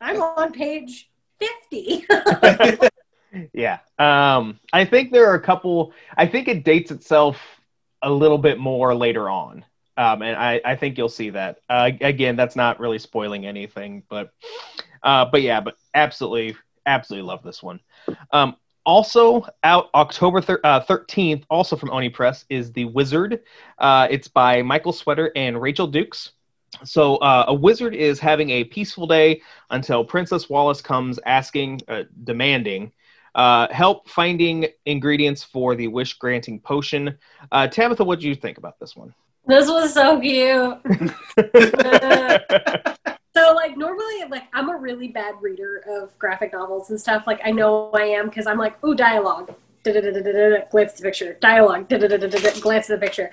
[0.00, 2.06] I'm on page 50.
[3.52, 7.60] yeah um i think there are a couple i think it dates itself
[8.02, 9.64] a little bit more later on
[9.96, 14.04] um and i i think you'll see that uh, again that's not really spoiling anything
[14.08, 14.30] but
[15.02, 16.54] uh but yeah but absolutely
[16.86, 17.80] absolutely love this one
[18.30, 18.54] um
[18.84, 23.40] also out october thir- uh, 13th also from oni press is the Wizerd
[23.78, 26.32] uh it's by michael sweater and rachel dukes
[26.84, 32.02] so uh, a wizard is having a peaceful day until princess wallace comes asking uh,
[32.24, 32.90] demanding
[33.34, 37.18] uh, help finding ingredients for the wish granting potion.
[37.50, 39.12] Uh, Tabitha, what do you think about this one?
[39.46, 40.78] this was so cute.
[43.36, 47.26] So like normally like I'm a really bad reader of graphic novels and stuff.
[47.26, 49.54] Like I know I am because I'm like, ooh, dialogue.
[49.82, 51.36] Glance at the picture.
[51.40, 51.88] Dialogue.
[51.88, 53.30] Glance at the picture.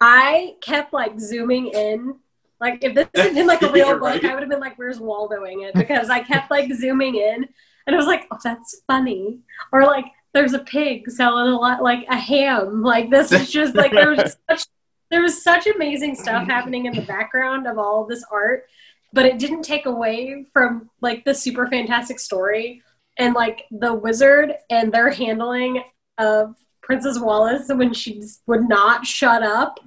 [0.00, 2.16] I kept like zooming in.
[2.60, 4.24] Like if this had been like a real book.
[4.24, 7.48] I would have been like, "Where's Waldoing it?" Because I kept like zooming in,
[7.86, 9.38] and I was like, "Oh, that's funny."
[9.72, 13.76] Or like, "There's a pig selling a lot like a ham." Like this is just
[13.76, 14.66] like there was just such
[15.10, 18.66] there was such amazing stuff happening in the background of all of this art
[19.12, 22.82] but it didn't take away from like the super fantastic story
[23.18, 25.82] and like the wizard and their handling
[26.18, 29.80] of Princess Wallace when she would not shut up.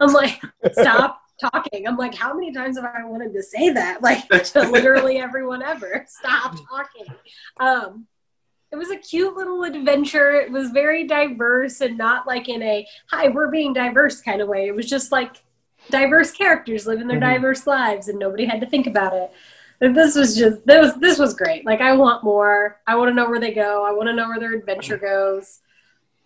[0.00, 0.40] I'm like,
[0.72, 1.86] stop talking.
[1.86, 4.00] I'm like, how many times have I wanted to say that?
[4.02, 6.04] Like to literally everyone ever.
[6.08, 7.14] Stop talking.
[7.58, 8.06] Um
[8.70, 10.32] it was a cute little adventure.
[10.32, 14.48] It was very diverse and not like in a hi, we're being diverse kind of
[14.48, 14.66] way.
[14.66, 15.36] It was just like
[15.90, 17.20] diverse characters living their Mhm.
[17.20, 19.30] diverse lives and nobody had to think about it.
[19.80, 21.66] But This was just this was this was great.
[21.66, 22.80] Like I want more.
[22.86, 23.84] I want to know where they go.
[23.84, 25.60] I want to know where their adventure goes.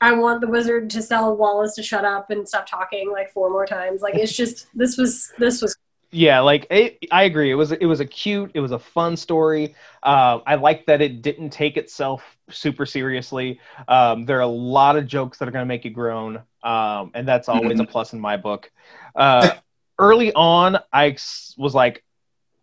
[0.01, 3.51] I want the wizard to tell Wallace to shut up and stop talking like four
[3.51, 4.03] more times.
[4.03, 5.77] Like it's just this was this was
[6.12, 7.51] Yeah, like it, I agree.
[7.51, 9.75] It was it was a cute, it was a fun story.
[10.03, 13.61] Uh, I like that it didn't take itself super seriously.
[13.88, 17.11] Um, there are a lot of jokes that are going to make you groan, um,
[17.14, 18.71] and that's always a plus in my book.
[19.17, 19.55] Uh,
[19.99, 21.17] early on, I
[21.57, 22.05] was like,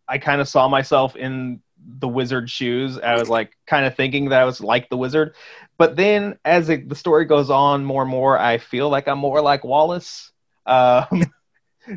[0.07, 1.61] I kind of saw myself in
[1.99, 2.99] the wizard shoes.
[2.99, 5.35] I was like, kind of thinking that I was like the wizard,
[5.77, 9.19] but then as it, the story goes on more and more, I feel like I'm
[9.19, 10.31] more like Wallace.
[10.65, 11.25] Um,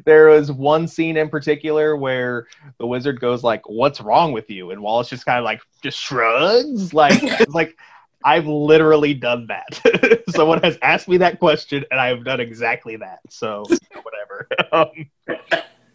[0.05, 2.47] there was one scene in particular where
[2.79, 5.99] the wizard goes like what's wrong with you and wallace just kind of like just
[5.99, 7.79] shrugs like like
[8.25, 10.23] i've literally done that.
[10.31, 13.21] Someone has asked me that question and i've done exactly that.
[13.31, 13.65] So
[14.03, 14.49] whatever.
[14.73, 15.11] Um,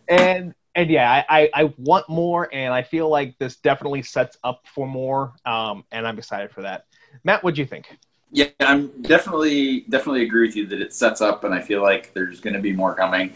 [0.07, 4.37] and and yeah I, I i want more and i feel like this definitely sets
[4.43, 6.85] up for more um and i'm excited for that.
[7.23, 7.97] Matt what do you think?
[8.31, 12.13] Yeah, I'm definitely definitely agree with you that it sets up, and I feel like
[12.13, 13.33] there's going to be more coming.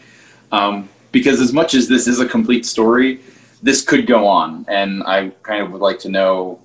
[0.52, 3.20] Um, because as much as this is a complete story,
[3.62, 6.60] this could go on, and I kind of would like to know,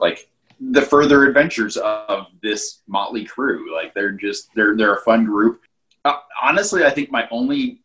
[0.00, 0.28] like
[0.60, 3.74] the further adventures of this motley crew.
[3.74, 5.62] Like they're just they're they're a fun group.
[6.04, 7.82] Uh, honestly, I think my only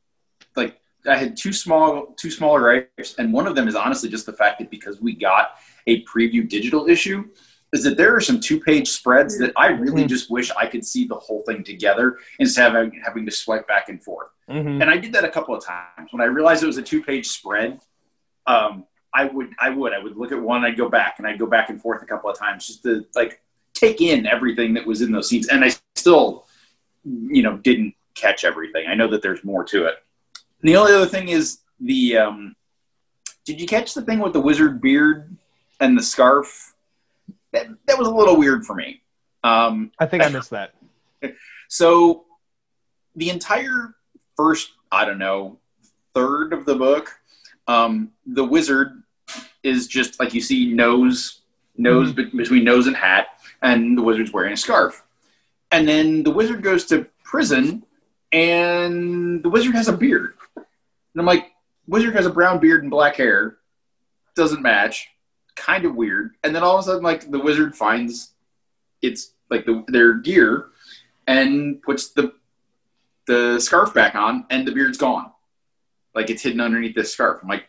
[0.56, 4.26] like I had two small two smaller gripes, and one of them is honestly just
[4.26, 5.52] the fact that because we got
[5.88, 7.26] a preview digital issue,
[7.74, 10.10] is that there are some two page spreads that I really Mhm.
[10.10, 13.68] just wish I could see the whole thing together instead of having, having to swipe
[13.68, 14.28] back and forth.
[14.50, 14.82] Mhm.
[14.82, 17.02] And I did that a couple of times when I realized it was a two
[17.02, 17.80] page spread.
[18.46, 21.40] Um, I would I would I would look at one, I'd go back, and I'd
[21.40, 23.42] go back and forth a couple of times just to like
[23.74, 26.46] take in everything that was in those scenes, and I still
[27.04, 28.88] you know didn't catch everything.
[28.88, 29.96] I know that there's more to it.
[30.62, 32.56] And the only other thing is the um,
[33.46, 35.36] did you catch the thing with the wizard beard
[35.80, 36.74] and the scarf?
[37.52, 39.02] That that was a little weird for me.
[39.44, 40.74] Um, I think I missed that.
[41.68, 42.26] so
[43.16, 43.96] the entire
[44.38, 45.58] first, I don't know,
[46.14, 47.20] third of the book,
[47.72, 49.02] um, the wizard
[49.64, 51.42] is just like you see nose,
[51.78, 53.28] nose be- between nose and hat,
[53.62, 55.04] and the wizard's wearing a scarf.
[55.72, 57.84] And then the wizard goes to prison,
[58.34, 60.34] and the wizard has a beard.
[60.56, 60.66] And
[61.18, 61.52] I'm like,
[61.88, 63.58] wizard has a brown beard and black hair,
[64.36, 65.08] doesn't match,
[65.56, 66.36] kind of weird.
[66.44, 68.34] And then all of a sudden, like the wizard finds
[69.02, 70.68] it's like the, their gear
[71.26, 72.34] and puts the
[73.28, 75.32] the scarf back on and the beard's gone
[76.16, 77.40] like it's hidden underneath this scarf.
[77.42, 77.66] I'm like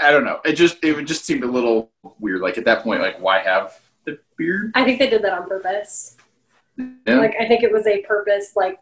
[0.00, 0.40] i don't know.
[0.44, 2.40] It just it would just seemed a little weird.
[2.40, 4.72] Like at that point like why have the beard?
[4.74, 6.16] I think they did that on purpose.
[6.76, 7.16] yeah.
[7.18, 8.78] Like I think it was a purpose, like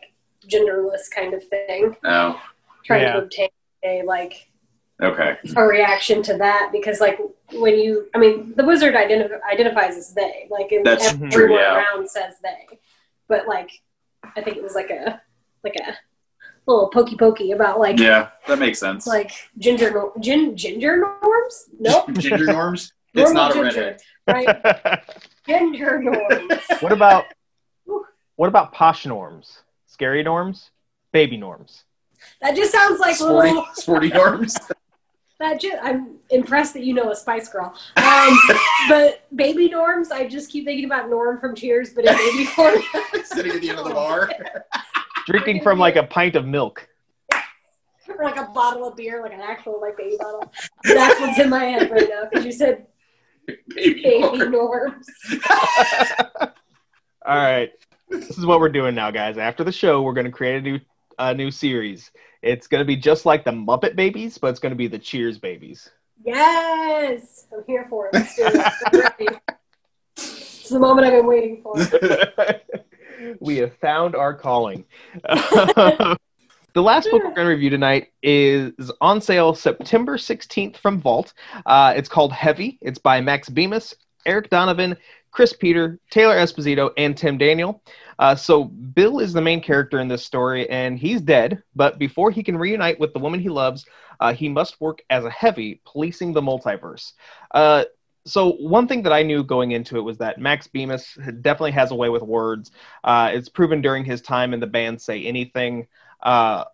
[0.47, 2.41] genderless kind of thing, oh.
[2.85, 3.12] Trying Yeah.
[3.14, 3.49] to obtain
[3.85, 4.49] a like
[5.03, 5.37] okay.
[5.57, 7.19] a reaction to that because like
[7.53, 11.55] when you, I mean, the wizard identif- identifies as they, like and That's everyone true,
[11.55, 11.77] yeah.
[11.77, 12.79] around says they,
[13.29, 13.71] but like
[14.37, 15.21] I think it was like a
[15.64, 15.95] like a
[16.68, 21.70] little pokey pokey about like yeah that makes sense like ginger gin, ginger norms.
[21.81, 25.02] Nope, ginger norms it's Normal not a ginger, redhead right?
[25.46, 26.62] Ginger norms.
[26.81, 27.24] what about
[28.37, 29.62] what about posh norms?
[29.87, 30.70] Scary norms?
[31.12, 31.85] Baby norms?
[32.42, 33.66] That just sounds like sporty, little.
[33.74, 34.57] sporty norms
[35.40, 37.72] That just, I'm impressed that you know a Spice Girl.
[37.96, 38.38] Um,
[38.88, 42.74] but baby norms, I just keep thinking about Norm from Cheers, but in baby form.
[43.24, 44.31] sitting at the end of the bar
[45.29, 46.88] Drinking from like a pint of milk.
[48.09, 50.51] or like a bottle of beer, like an actual like baby bottle.
[50.85, 52.87] That's what's in my head right now because you said
[53.47, 54.51] baby baby norm.
[54.51, 55.07] norms.
[57.27, 57.71] All right.
[58.09, 59.37] This is what we're doing now, guys.
[59.37, 60.81] After the show, we're going to create a new
[61.19, 62.11] a new series.
[62.41, 64.99] It's going to be just like the Muppet Babies, but it's going to be the
[64.99, 65.91] Cheers Babies.
[66.25, 68.14] Yes, I'm here for it.
[68.14, 69.38] Let's do it.
[70.17, 71.75] It's the moment I've been waiting for.
[73.40, 74.85] we have found our calling.
[75.24, 76.18] the
[76.74, 81.35] last book we're going to review tonight is on sale September 16th from Vault.
[81.66, 82.78] Uh, it's called Heavy.
[82.81, 83.94] It's by Max Bemis,
[84.26, 84.96] Eric Donovan,
[85.31, 87.83] Cris Peter, Taylor Esposito, and Tim Daniel.
[88.18, 91.62] Uh, so Bill is the main character in this story, and he's dead.
[91.76, 93.87] But before he can reunite with the woman he loves,
[94.20, 97.12] uh, he must work as a heavy, policing the multiverse.
[97.54, 97.85] Uh,
[98.26, 101.90] so one thing that I knew going into it was that Max Bemis definitely has
[101.90, 102.70] a way with words.
[103.04, 105.87] Uh, it's proven during his time in the band Say Anything.
[106.22, 106.64] Uh,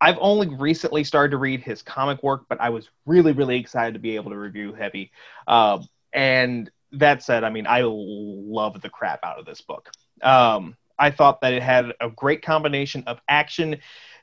[0.00, 3.94] I've only recently started to read his comic work, but I was really, really excited
[3.94, 5.10] to be able to review Heavy.
[5.46, 5.80] Uh,
[6.12, 9.90] and that said, I mean, I love the crap out of this book.
[10.22, 13.76] Um, I thought that it had a great combination of action,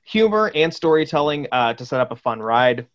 [0.03, 2.87] humor, and storytelling uh, to set up a fun ride.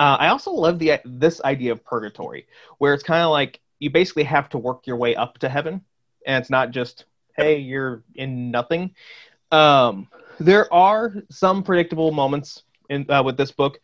[0.00, 2.46] Uh, I also love the this idea of purgatory,
[2.78, 5.82] where it's kind of like you basically have to work your way up to heaven,
[6.26, 7.04] and it's not just
[7.36, 8.94] hey you're in nothing.
[9.52, 10.08] Um,
[10.38, 13.78] there are some predictable moments in uh, with this book,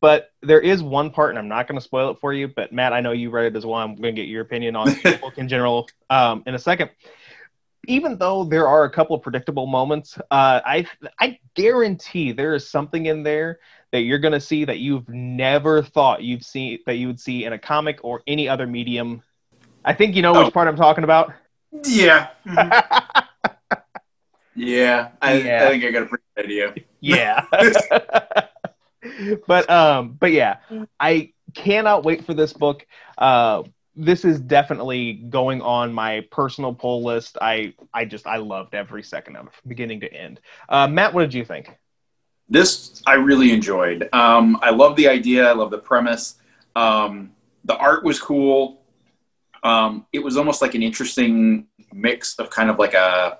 [0.00, 2.48] but there is one part, and I'm not going to spoil it for you.
[2.48, 3.76] But Matt, I know you read it as well.
[3.76, 6.90] I'm going to get your opinion on the book in general um, in a second.
[7.86, 10.88] Even though there are a couple of predictable moments, uh, I
[11.20, 13.60] I guarantee there is something in there
[13.92, 17.44] that you're going to see that you've never thought you've seen that you would see
[17.44, 19.22] in a comic or any other medium.
[19.84, 20.50] I think you know which Oh.
[20.50, 21.32] part I'm talking about.
[21.86, 23.24] yeah Mhm.
[24.54, 25.64] yeah I, Yeah.
[25.64, 27.44] I think i got a pretty good idea yeah.
[29.46, 30.58] but um but yeah,
[31.00, 32.86] I cannot wait for this book.
[33.18, 33.62] Uh
[33.96, 37.36] this is definitely going on my personal pull list.
[37.40, 40.40] I I just I loved every second of it from beginning to end.
[40.68, 41.70] Uh Matt, what did you think?
[42.52, 44.08] This I really enjoyed.
[44.12, 45.48] Um, I love the idea.
[45.48, 46.36] I love the premise.
[46.76, 47.32] Um,
[47.64, 48.82] the art was cool.
[49.64, 53.38] Um, it was almost like an interesting mix of kind of like a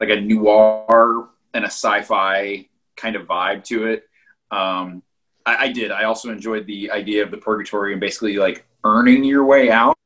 [0.00, 2.66] like a noir and a sci-fi
[2.96, 4.08] kind of vibe to it.
[4.50, 5.02] Um,
[5.44, 5.90] I, I did.
[5.90, 9.96] I also enjoyed the idea of the purgatory and basically like earning your way out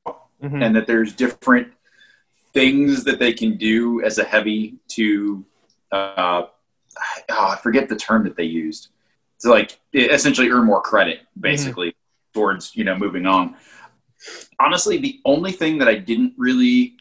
[0.42, 0.60] Mhm.
[0.64, 1.68] and that there's different
[2.52, 5.44] things that they can do as a heavy to
[5.92, 6.46] uh,
[7.30, 8.88] oh, I forget the term that they used.
[9.40, 12.38] to like essentially earn more credit, basically mm-hmm.
[12.40, 13.56] towards you know moving on.
[14.60, 16.96] Honestly, the only thing that I didn't really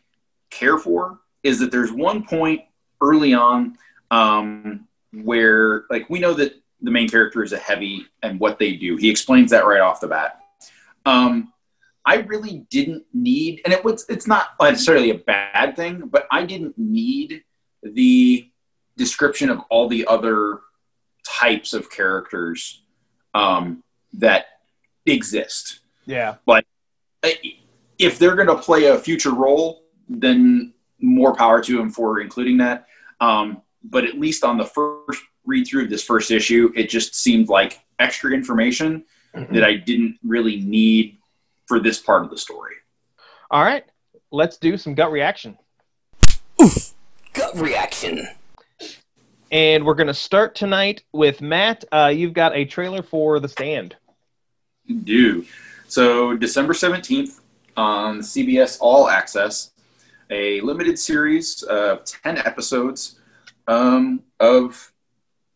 [0.49, 2.62] care for is that there's one point
[3.01, 3.77] early on
[4.10, 8.73] um, where like we know that the main character is a heavy and what they
[8.73, 8.95] do.
[8.95, 10.39] He explains that right off the bat.
[11.06, 11.54] Um,
[12.06, 16.43] I really didn't need, and it was it's not necessarily a bad thing, but I
[16.45, 17.43] didn't need
[17.84, 18.51] the
[19.02, 20.60] description of all the other
[21.28, 22.84] types of characters
[23.34, 23.84] um,
[24.14, 24.46] that
[25.06, 25.80] exist.
[26.06, 26.66] Yeah, like
[27.98, 32.58] if they're going to play a future role, then more power to them for including
[32.58, 32.88] that.
[33.20, 37.16] Um, but at least on the first read through of this first issue, it just
[37.16, 39.04] seemed like extra information
[39.36, 39.54] mm-hmm.
[39.54, 41.18] that I didn't really need
[41.66, 42.76] for this part of the story.
[43.50, 43.86] All right,
[44.32, 45.58] let's do some gut reaction.
[46.62, 46.94] Oof,
[47.34, 48.28] gut reaction.
[49.52, 51.84] And we're going to start tonight with Matt.
[51.92, 53.98] Uh, you've got a trailer for The Stand.
[55.04, 55.46] Do.
[55.90, 57.42] So, December 17th
[57.76, 59.72] on CBS All Access,
[60.30, 63.20] a limited series of 10 episodes
[63.68, 64.94] um, of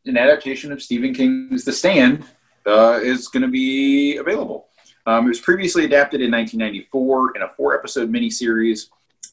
[0.05, 2.25] an adaptation of Stephen King's The Stand
[2.65, 4.67] uh, is going to be available.
[5.05, 8.89] Um, it was previously adapted in 1994 in a four episode miniseries.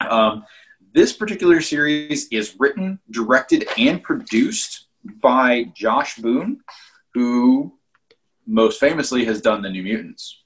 [0.08, 0.44] Um,
[0.92, 4.86] this particular series is written, directed, and produced
[5.20, 6.60] by Josh Boone,
[7.14, 7.72] who
[8.46, 10.42] most famously has done The New Mutants.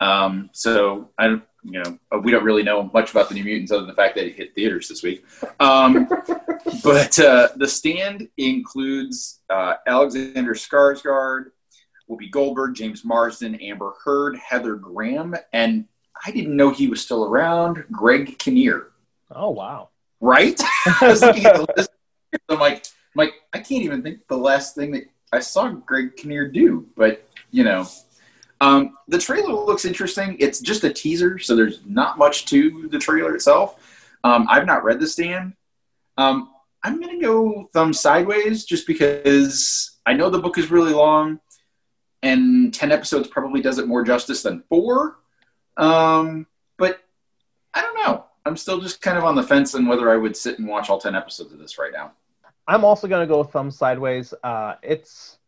[0.00, 1.26] Um, so I,
[1.62, 4.16] you know, we don't really know much about The New Mutants other than the fact
[4.16, 5.24] that it hit theaters this week.
[5.60, 6.08] Um,
[6.82, 11.46] but uh, the stand includes uh, Alexander Skarsgård,
[12.08, 15.86] Whoopi Goldberg, James Marsden, Amber Heard, Heather Graham, and
[16.24, 17.84] I didn't know he was still around.
[17.90, 18.88] Greg Kinnear.
[19.30, 19.90] Oh wow!
[20.20, 20.60] Right?
[21.00, 26.16] I'm like, I'm like, I can't even think the last thing that I saw Greg
[26.16, 26.86] Kinnear do.
[26.96, 27.86] But you know,
[28.60, 30.36] um, the trailer looks interesting.
[30.38, 33.76] It's just a teaser, so there's not much to the trailer itself.
[34.24, 35.54] Um, I've not read The Stand.
[36.18, 36.50] Um,
[36.82, 41.40] I'm gonna go thumb sideways just because I know the book is really long
[42.22, 45.18] and 10 episodes probably does it more justice than four.
[45.76, 47.00] Um, but
[47.74, 48.24] I don't know.
[48.46, 50.88] I'm still just kind of on the fence on whether I would sit and watch
[50.88, 52.12] all 10 episodes of this right now.
[52.68, 54.32] I'm also going to go thumb sideways.
[54.42, 55.38] Uh, it's,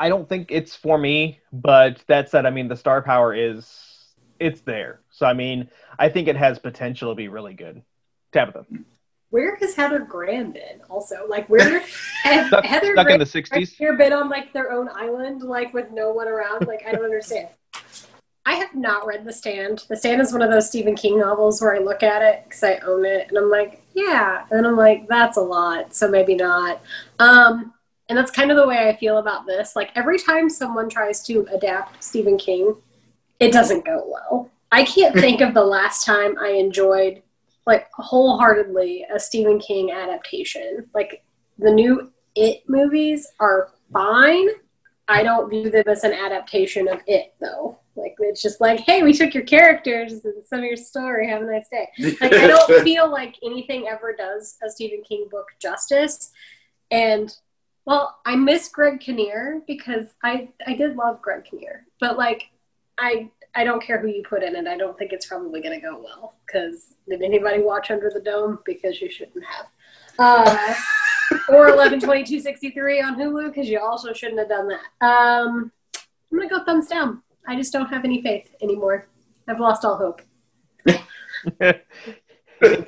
[0.00, 4.14] I don't think it's for me, but that said, I mean, the star power is,
[4.40, 5.00] it's there.
[5.10, 7.82] So, I mean, I think it has potential to be really good.
[8.32, 8.66] Tabitha
[9.30, 10.80] where has Heather Graham been?
[10.88, 11.80] Also, like where
[12.24, 15.42] has stuck, Heather stuck Graham in the '60s here been on like their own island,
[15.42, 16.66] like with no one around?
[16.66, 17.48] Like I don't understand.
[18.50, 19.84] I have not read The Stand.
[19.88, 22.64] The Stand is one of those Stephen King novels where I look at it because
[22.64, 26.34] I own it, and I'm like, yeah, and I'm like, that's a lot, so maybe
[26.34, 26.82] not.
[27.20, 27.72] Um,
[28.08, 29.76] and that's kind of the way I feel about this.
[29.76, 32.74] Like every time someone tries to adapt Stephen King,
[33.38, 34.50] it doesn't go well.
[34.72, 37.22] I can't think of the last time I enjoyed
[37.68, 40.90] like wholeheartedly a Stephen King adaptation.
[40.92, 41.22] Like
[41.60, 44.48] the new It movies are fine.
[45.06, 47.78] I don't view them as an adaptation of It though.
[48.00, 51.28] Like it's just like, hey, we took your characters and some of your story.
[51.28, 51.88] Have a nice day.
[52.20, 56.30] Like I don't feel like anything ever does a Stephen King book justice.
[56.90, 57.34] And
[57.84, 62.50] well, I miss Greg Kinnear because I I did love Greg Kinnear, but like
[62.98, 64.66] I I don't care who you put in it.
[64.66, 66.34] I don't think it's probably going to go well.
[66.46, 68.60] Because did anybody watch Under the Dome?
[68.64, 69.66] Because you shouldn't have.
[70.18, 70.74] Uh,
[71.48, 75.06] or 11 22 63 on Hulu because you also shouldn't have done that.
[75.06, 75.72] Um,
[76.30, 77.22] I'm going to go thumbs down.
[77.46, 79.08] I just don't have any faith anymore.
[79.48, 80.22] I've lost all hope.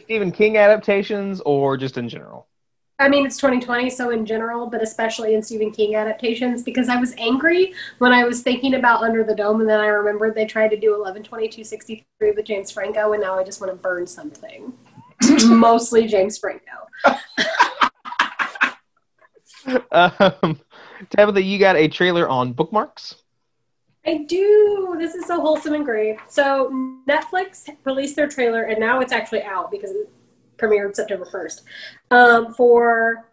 [0.02, 2.48] Stephen King adaptations or just in general?
[2.98, 6.96] I mean, it's 2020, so in general, but especially in Stephen King adaptations, because I
[6.96, 10.44] was angry when I was thinking about Under the Dome, and then I remembered they
[10.44, 13.76] tried to do 11 22 63 with James Franco, and now I just want to
[13.76, 14.72] burn something.
[15.46, 16.62] Mostly James Franco.
[19.90, 20.60] um,
[21.10, 23.16] Tabitha, you got a trailer on bookmarks?
[24.04, 24.96] I do.
[24.98, 26.18] This is so wholesome and great.
[26.28, 26.70] So
[27.08, 30.10] Netflix released their trailer, and now it's actually out because it
[30.58, 31.62] premiered September 1st,
[32.10, 33.28] um, for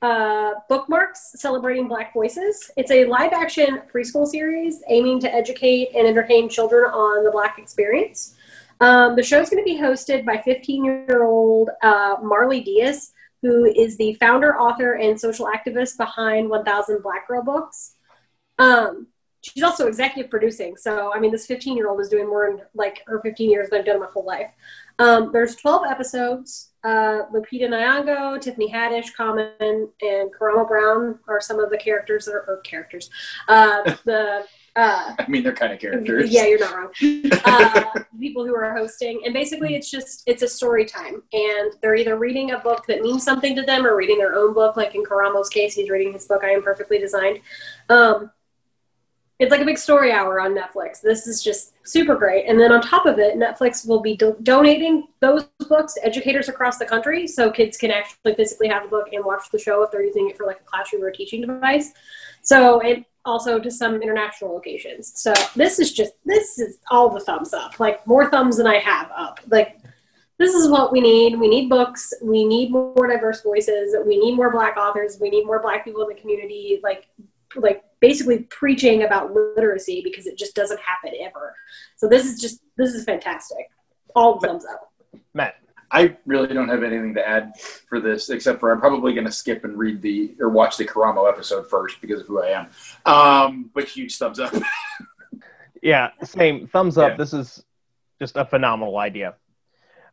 [0.00, 2.70] uh, Bookmarks Celebrating Black Voices.
[2.76, 7.58] It's a live action preschool series aiming to educate and entertain children on the Black
[7.58, 8.34] experience.
[8.80, 13.12] Um, the show is going to be hosted by 15 year old uh, Marley Dias,
[13.40, 17.94] who is the founder, author, and social activist behind 1000 Black Girl Books.
[18.58, 19.06] Um,
[19.42, 20.76] she's also executive producing.
[20.76, 23.68] So, I mean, this 15 year old is doing more in like her 15 years
[23.68, 24.50] than I've done my whole life.
[24.98, 31.60] Um, there's 12 episodes uh, Lupita Nyong'o, Tiffany Haddish, Common, and Karamo Brown are some
[31.60, 33.08] of the characters that are or characters.
[33.48, 36.30] Uh, the uh, I mean, they're kind of characters.
[36.30, 37.30] yeah, you're not wrong.
[37.44, 37.84] Uh,
[38.18, 42.16] people who are hosting, and basically, it's just it's a story time, and they're either
[42.16, 44.76] reading a book that means something to them, or reading their own book.
[44.76, 47.40] Like in Karamo's case, he's reading his book "I Am Perfectly Designed."
[47.90, 48.30] Um,
[49.42, 51.00] it's like a big story hour on Netflix.
[51.00, 52.46] This is just super great.
[52.46, 56.48] And then on top of it, Netflix will be do- donating those books to educators
[56.48, 59.82] across the country so kids can actually physically have a book and watch the show
[59.82, 61.90] if they're using it for like a classroom or a teaching device.
[62.42, 65.12] So, and also to some international locations.
[65.20, 68.78] So this is just, this is all the thumbs up, like more thumbs than I
[68.78, 69.40] have up.
[69.48, 69.80] Like,
[70.38, 71.36] this is what we need.
[71.38, 72.12] We need books.
[72.22, 73.96] We need more diverse voices.
[74.06, 75.18] We need more black authors.
[75.20, 76.80] We need more black people in the community.
[76.82, 77.08] Like,
[77.56, 81.54] like basically preaching about literacy because it just doesn't happen ever.
[81.96, 83.68] So this is just this is fantastic.
[84.14, 84.92] All thumbs up.
[85.34, 85.56] Matt.
[85.94, 87.52] I really don't have anything to add
[87.86, 90.86] for this, except for I'm probably going to skip and read the or watch the
[90.86, 92.66] Karamo episode first because of who I am.
[93.04, 94.54] Um, but huge thumbs up.
[95.82, 97.10] yeah, same thumbs up.
[97.10, 97.16] Yeah.
[97.16, 97.62] This is
[98.18, 99.34] just a phenomenal idea.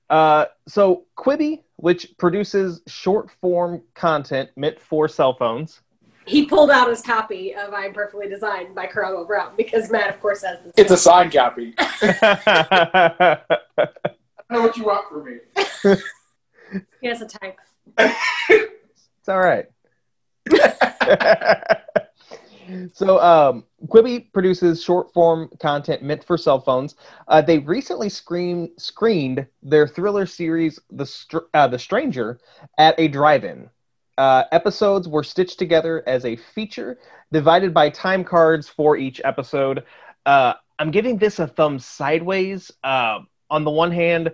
[0.09, 5.81] Uh, so Quibi, which produces short form content meant for cell phones,
[6.29, 10.21] He pulled out his copy of "I'm Perfectly Designed" by Karamo Brown because Matt, of
[10.21, 10.73] course, has this.
[10.77, 11.73] it's a signed copy.
[11.79, 13.39] I
[13.79, 15.39] it's know what you want from me.
[17.01, 17.57] he has a type.
[18.49, 19.65] It's all right.
[22.93, 26.95] so um, Quibi produces short form content meant for cell phones.
[27.27, 32.39] Uh, they recently screen, screened their thriller series, The Str- uh, The Stranger,
[32.77, 33.69] at a drive-in.
[34.19, 36.99] Uh, episodes were stitched together as a feature,
[37.31, 39.85] divided by time cards for each episode.
[40.25, 42.69] Uh, I'm giving this a thumb sideways.
[42.83, 44.33] Uh, on the one hand,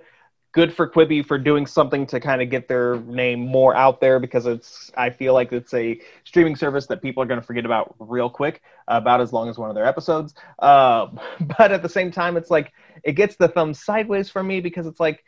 [0.54, 4.20] good for Quibi for doing something to kind of get their name more out there
[4.20, 7.64] because it's I feel like it's a streaming service that people are going to forget
[7.64, 10.34] about real quick, about as long as one of their episodes.
[10.58, 11.10] Uh,
[11.60, 12.74] but at the same time, it's like
[13.04, 15.24] it gets the thumb sideways for me because it's like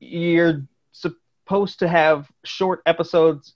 [0.00, 3.54] you're supposed to have short episodes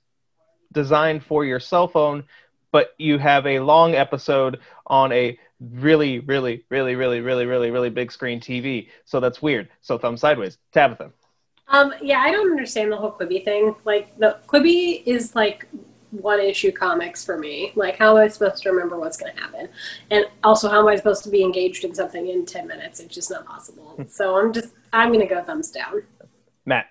[0.74, 2.24] designed for your cell phone,
[2.72, 7.90] but you have a long episode on a really, really, really, really, really, really, really
[7.90, 8.88] big screen TV.
[9.04, 9.68] So that's weird.
[9.80, 10.58] So thumb sideways.
[10.72, 11.10] Tabitha.
[11.68, 13.74] Um, yeah, I don't understand the whole Quibi thing.
[13.84, 15.66] Like, the Quibi is like
[16.10, 17.72] one issue comics for me.
[17.74, 19.68] Like, how am I supposed to remember what's going to happen?
[20.10, 23.00] And also, how am I supposed to be engaged in something in 10 minutes?
[23.00, 23.98] It's just not possible.
[24.08, 26.02] so I'm just, I'm going to go thumbs down.
[26.66, 26.86] Matt.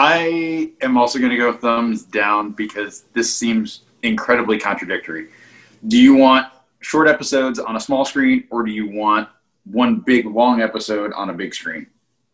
[0.00, 5.28] I am also going to go thumbs down because this seems incredibly contradictory.
[5.88, 6.46] Do you want
[6.80, 9.28] short episodes on a small screen, or do you want
[9.64, 11.88] one big long episode on a big screen?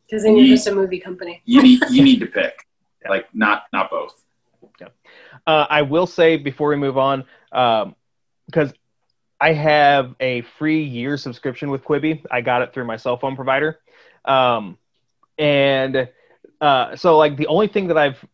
[0.06, 1.40] Because then you're Ye- just a movie company.
[1.46, 2.66] You need you need to pick,
[3.02, 3.08] Yeah.
[3.10, 4.20] like not not both.
[5.46, 8.72] Uh, I will say before we move on, because
[9.40, 12.24] I have a free year subscription with Quibi.
[12.30, 13.78] I got it through my cell phone provider,
[14.24, 14.78] um,
[15.38, 16.08] and
[16.60, 18.24] uh, so like the only thing that I've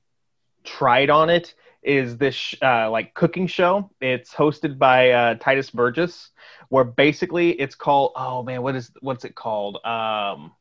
[0.64, 3.90] tried on it is this uh, like cooking show.
[4.00, 6.30] It's hosted by uh, Tituss Burgess,
[6.68, 9.84] where basically it's called oh man, what is what's it called?
[9.84, 10.52] Um,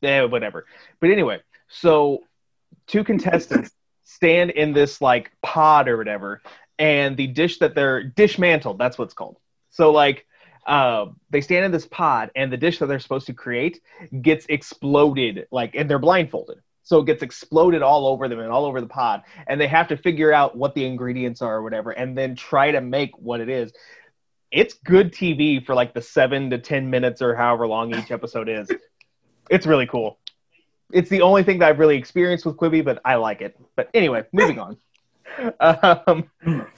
[0.00, 0.66] yeah, whatever.
[1.00, 2.24] But anyway, so
[2.86, 3.70] two contestants
[4.04, 6.42] stand in this like pod or whatever,
[6.78, 8.78] and the dish that they're Dishmantled.
[8.78, 9.38] That's what's called.
[9.70, 10.26] So like.
[10.66, 13.80] Uh, they stand in this pod, and the dish that they're supposed to create
[14.20, 16.60] gets exploded, like, and they're blindfolded
[16.90, 19.86] so it gets exploded all over them and all over the pod and they have
[19.86, 23.40] to figure out what the ingredients are or whatever and then try to make what
[23.40, 23.72] it is.
[24.50, 28.48] It's good tv for like the seven to ten minutes or however long each episode
[28.48, 28.68] is.
[29.48, 30.18] It's really cool.
[30.92, 33.56] It's the only thing that i've really experienced with quibi but i like it.
[33.76, 34.76] But anyway moving on.
[35.60, 36.28] Um,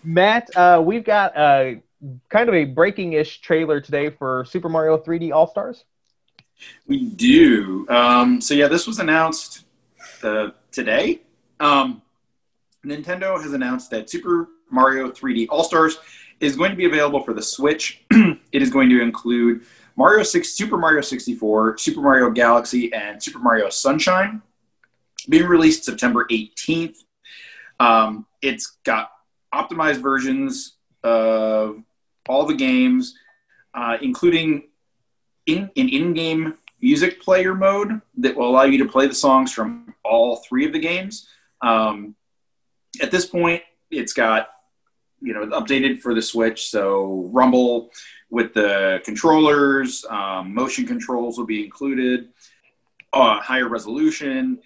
[0.04, 1.80] matt uh, we've got a
[2.28, 5.84] kind of a breaking-ish trailer today for super mario 3d all stars
[6.86, 7.86] We do.
[7.88, 9.64] Um, so yeah, this was announced
[10.70, 11.22] today.
[11.60, 12.02] Um,
[12.84, 15.98] Nintendo has announced that Super Mario 3D All Stars
[16.40, 18.04] is going to be available for the Switch.
[18.10, 19.64] it is going to include
[19.96, 24.42] Mario 6, Super Mario 64, Super Mario Galaxy, and Super Mario Sunshine.
[25.28, 27.04] Being released September 18th.
[27.78, 29.12] Um, it's got
[29.54, 31.82] optimized versions of
[32.28, 33.14] all the games,
[33.74, 34.64] uh, including
[35.46, 39.81] in an in-game music player mode that will allow you to play the songs from
[40.04, 41.28] all three of the games.
[41.60, 42.14] Um,
[43.00, 44.48] at this point, it's got
[45.20, 47.90] you know updated for the Switch, so Rumble
[48.30, 52.30] with the controllers, um, motion controls will be included,
[53.12, 54.58] uh, higher resolution.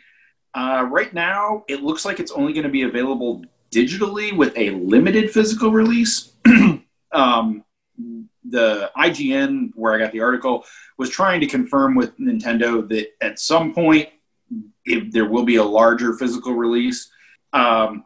[0.54, 4.70] Uh, right now, it looks like it's only going to be available digitally with a
[4.70, 6.32] limited physical release.
[7.12, 7.64] um,
[8.48, 10.64] the IGN, where I got the article,
[10.96, 14.08] was trying to confirm with Nintendo that at some point
[14.86, 17.10] if there will be a larger physical release.
[17.52, 18.04] Um,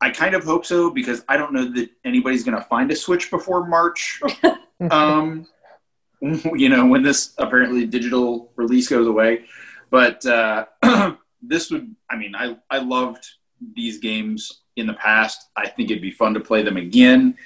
[0.00, 2.96] I kind of hope so because I don't know that anybody's going to find a
[2.96, 4.20] Switch before March.
[4.90, 5.46] um,
[6.20, 9.44] you know, when this apparently digital release goes away.
[9.90, 10.66] But uh,
[11.42, 13.26] this would, I mean, I, I loved
[13.74, 15.48] these games in the past.
[15.56, 17.36] I think it'd be fun to play them again.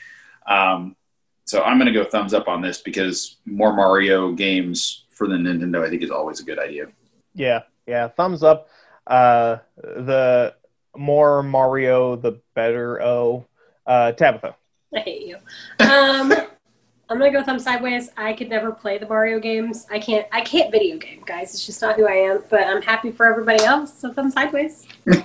[0.47, 0.97] Um,
[1.45, 5.37] so I'm going to go thumbs up on this because more Mario games for the
[5.37, 6.87] Nintendo, I think, is always a good idea.
[7.35, 8.69] Yeah, yeah, thumbs up.
[9.07, 10.55] Uh, the
[10.97, 13.03] more Mario, the better.
[13.03, 13.47] Oh,
[13.87, 14.57] uh, Tabitha.
[14.95, 15.37] I hate you.
[15.81, 16.33] Um,
[17.09, 18.11] I'm gonna go thumb sideways.
[18.17, 19.87] I could never play the Mario games.
[19.91, 20.27] I can't.
[20.33, 21.53] I can't video game, guys.
[21.53, 22.45] It's just not who I am.
[22.49, 23.99] But I'm happy for everybody else.
[23.99, 24.87] So thumb sideways.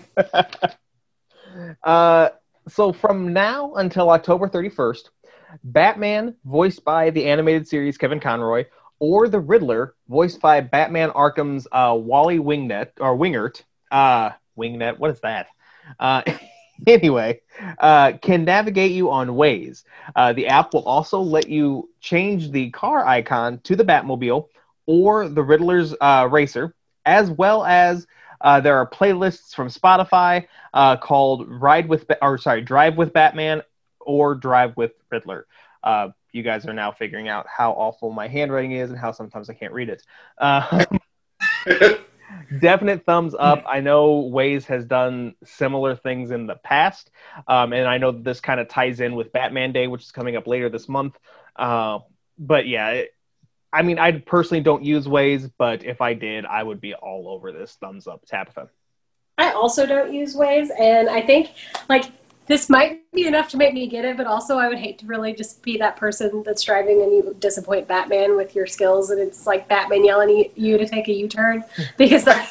[1.83, 2.29] uh,
[2.67, 5.09] so from now until October 31st,
[5.63, 8.65] Batman, voiced by the animated series Kevin Conroy,
[8.99, 13.63] or the Riddler, voiced by Batman Arkham's uh, Wally Wingnet or Wingert.
[13.91, 14.97] Uh, Wingnet.
[14.99, 15.47] What is that?
[15.99, 16.21] Uh,
[16.87, 17.41] anyway,
[17.79, 19.83] uh, can navigate you on Waze.
[20.15, 24.47] Uh, the app will also let you change the car icon to the Batmobile
[24.85, 26.73] or the Riddler's uh, racer,
[27.05, 28.07] as well as
[28.41, 33.13] uh, there are playlists from Spotify uh, called "Ride with" ba- or sorry, "Drive with
[33.13, 33.61] Batman"
[33.99, 35.47] or "Drive with Riddler."
[35.83, 39.49] Uh, you guys are now figuring out how awful my handwriting is and how sometimes
[39.49, 40.03] I can't read it.
[40.37, 40.85] Uh,
[42.59, 43.63] definite thumbs up.
[43.67, 47.11] I know Waze has done similar things in the past,
[47.47, 50.35] um, and I know this kind of ties in with Batman Day, which is coming
[50.35, 51.17] up later this month.
[51.55, 51.99] Uh,
[52.37, 53.09] but yeah, it,
[53.73, 57.27] I mean, I personally don't use Waze, but if I did, I would be all
[57.27, 57.75] over this.
[57.79, 58.69] Thumbs up, Tabitha.
[59.37, 61.51] I also don't use Waze, and I think
[61.89, 62.05] like
[62.47, 65.05] this might be enough to make me get it, but also I would hate to
[65.05, 69.19] really just be that person that's driving and you disappoint Batman with your skills, and
[69.19, 71.63] it's like Batman yelling at you to take a U-turn
[71.97, 72.49] because that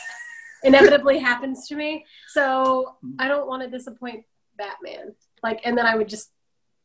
[0.64, 2.04] inevitably happens to me.
[2.28, 4.24] So I don't want to disappoint
[4.58, 5.14] Batman.
[5.42, 6.30] Like, and then I would just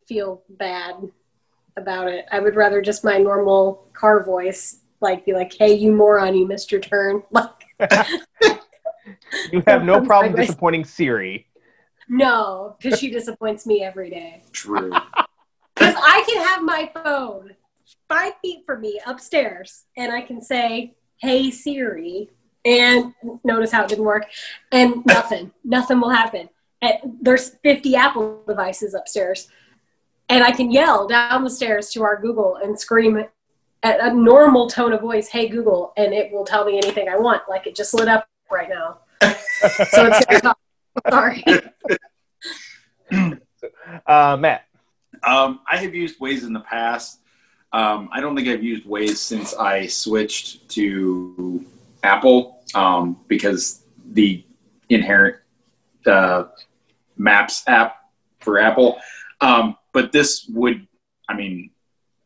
[0.07, 0.95] feel bad
[1.77, 2.25] about it.
[2.31, 6.47] I would rather just my normal car voice, like, be like, "Hey, you moron, you
[6.47, 7.49] missed your turn." Like,
[9.51, 11.47] You have no problem disappointing Siri.
[12.11, 14.43] No, because she disappoints me every day.
[14.51, 14.91] True.
[15.73, 17.55] Because I can have my phone
[18.09, 22.29] five feet from me upstairs and I can say, hey Siri,
[22.65, 24.27] and notice how it didn't work,
[24.71, 26.49] and nothing, nothing will happen.
[26.81, 29.47] And there's 50 Apple devices upstairs,
[30.29, 33.23] and I can yell down the stairs to our Google and scream
[33.81, 37.17] at a normal tone of voice, hey Google, and it will tell me anything I
[37.17, 37.43] want.
[37.49, 38.99] Like it just lit up right now.
[39.21, 40.41] so it's.
[41.09, 41.43] Sorry.
[44.07, 44.65] Uh, Matt.
[45.27, 47.19] Um, I have used Waze in the past.
[47.73, 51.63] Um, I don't think I've used Waze since I switched to
[52.03, 53.83] Apple um, because
[54.13, 54.43] the
[54.89, 55.37] inherent
[56.05, 56.45] uh,
[57.17, 57.97] Maps app
[58.39, 58.99] for Apple.
[59.41, 60.87] Um, but this would,
[61.29, 61.69] I mean,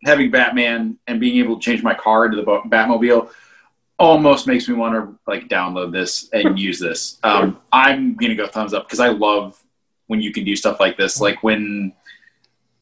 [0.03, 3.29] having Batman and being able to change my car to the Batmobile
[3.97, 7.17] almost makes me want to like download this and use this.
[7.23, 9.61] Um, I'm gonna go thumbs up because I love
[10.07, 11.19] when you can do stuff like this.
[11.21, 11.93] Like when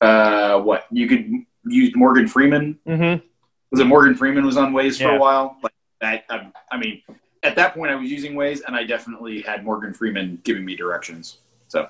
[0.01, 1.29] uh, what you could
[1.65, 2.77] use Morgan Freeman.
[2.87, 3.25] Mm-hmm.
[3.71, 5.15] Was it Morgan Freeman was on Waze for Yeah.
[5.15, 5.57] a while?
[5.63, 6.25] Like that.
[6.29, 7.01] I, I mean,
[7.41, 10.75] at that point, I was using Waze, and I definitely had Morgan Freeman giving me
[10.75, 11.37] directions.
[11.67, 11.87] So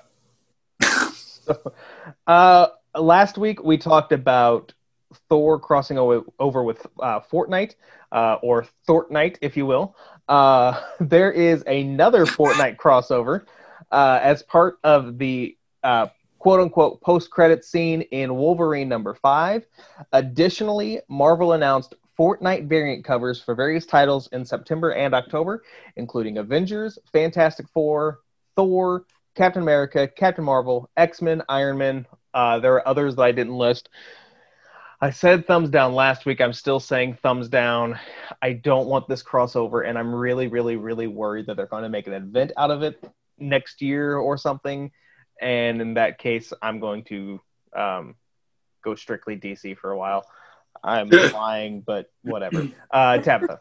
[2.27, 4.73] Uh, last week we talked about
[5.29, 7.75] Thor crossing over with uh, Fortnite,
[8.11, 9.95] uh, or Fortnite, if you will.
[10.27, 13.45] Uh, there is another Fortnite crossover
[13.91, 16.07] uh, as part of the uh,
[16.39, 19.65] quote unquote post credit scene in Wolverine number five.
[20.11, 25.63] Additionally, Marvel announced Fortnite variant covers for various titles in September and October,
[25.95, 28.19] including Avengers, Fantastic Four,
[28.55, 29.05] Thor,
[29.35, 32.05] Captain America, Captain Marvel, X Men, Iron Man.
[32.33, 33.89] Uh, there are others that I didn't list.
[35.03, 36.39] I said thumbs down last week.
[36.39, 37.99] I'm still saying thumbs down.
[38.41, 41.89] I don't want this crossover, and I'm really, really, really worried that they're going to
[41.89, 43.03] make an event out of it
[43.37, 44.91] next year or something.
[45.41, 47.41] And in that case, I'm going to
[47.75, 48.15] um,
[48.81, 50.25] go strictly DC for a while.
[50.81, 52.69] I'm lying, but whatever.
[52.89, 53.59] Uh, Tabitha.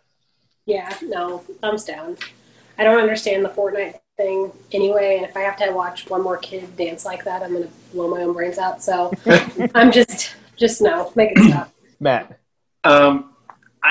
[0.64, 2.18] Yeah, no, thumbs down.
[2.78, 6.36] I don't understand the Fortnite thing anyway, and if I have to watch one more
[6.36, 8.80] kid dance like that, I'm gonna blow my own brains out.
[8.80, 9.10] So
[9.74, 11.72] I'm just, just no, make it stop.
[12.00, 12.38] Matt.
[12.84, 13.34] Um,
[13.82, 13.90] I,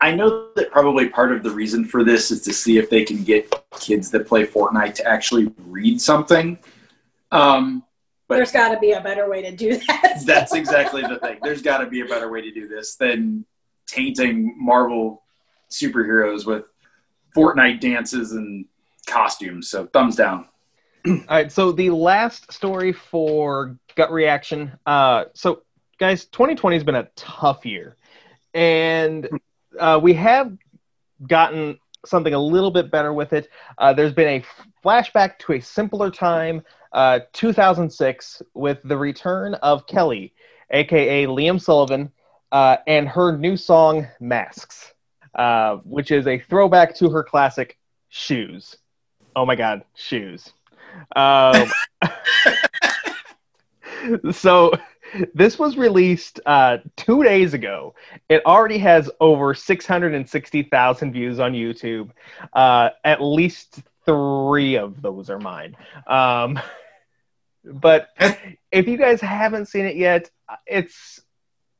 [0.00, 3.04] I know that probably part of the reason for this is to see if they
[3.04, 6.58] can get kids that play Fortnite to actually read something.
[7.30, 7.84] Um,
[8.28, 10.22] but There's got to be a better way to do that.
[10.26, 11.38] that's exactly the thing.
[11.42, 13.44] There's got to be a better way to do this than
[13.86, 15.22] tainting Marvel
[15.70, 16.64] superheroes with
[17.36, 18.66] Fortnite dances and
[19.06, 19.70] costumes.
[19.70, 20.48] So thumbs down.
[21.06, 24.72] All right, so the last story for gut reaction.
[24.86, 25.62] Uh, so,
[25.98, 27.96] guys, 2020 has been a tough year,
[28.54, 29.28] and
[29.78, 30.56] uh, we have
[31.26, 33.48] gotten something a little bit better with it.
[33.78, 34.44] Uh, there's been a
[34.84, 40.32] flashback to a simpler time, uh, 2006, with the return of Kelly,
[40.70, 42.12] aka Liam Sullivan,
[42.52, 44.92] uh, and her new song "Masks,"
[45.34, 47.78] uh, which is a throwback to her classic
[48.08, 48.76] "Shoes."
[49.34, 50.52] Oh my God, shoes.
[51.14, 51.70] Um,
[54.32, 54.72] so
[55.34, 57.94] this was released uh, two days ago.
[58.28, 62.10] It already has over 660,000 views on YouTube.
[62.52, 65.76] Uh, at least three of those are mine.
[66.06, 66.58] Um,
[67.64, 68.08] but
[68.72, 70.30] if you guys haven't seen it yet,
[70.66, 71.20] it's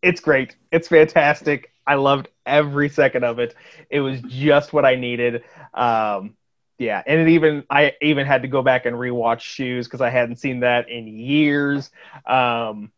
[0.03, 0.57] it's great.
[0.70, 1.72] It's fantastic.
[1.87, 3.55] I loved every second of it.
[3.91, 5.43] It was just what I needed.
[5.74, 6.37] Um,
[6.79, 10.11] yeah, and it even I even had to go back and rewatch Shoes because I
[10.11, 11.91] hadn't seen that in years.
[12.27, 12.93] Um,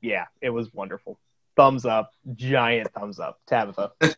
[0.00, 1.18] yeah, it was wonderful.
[1.56, 3.92] Thumbs up, giant thumbs up, Tabitha.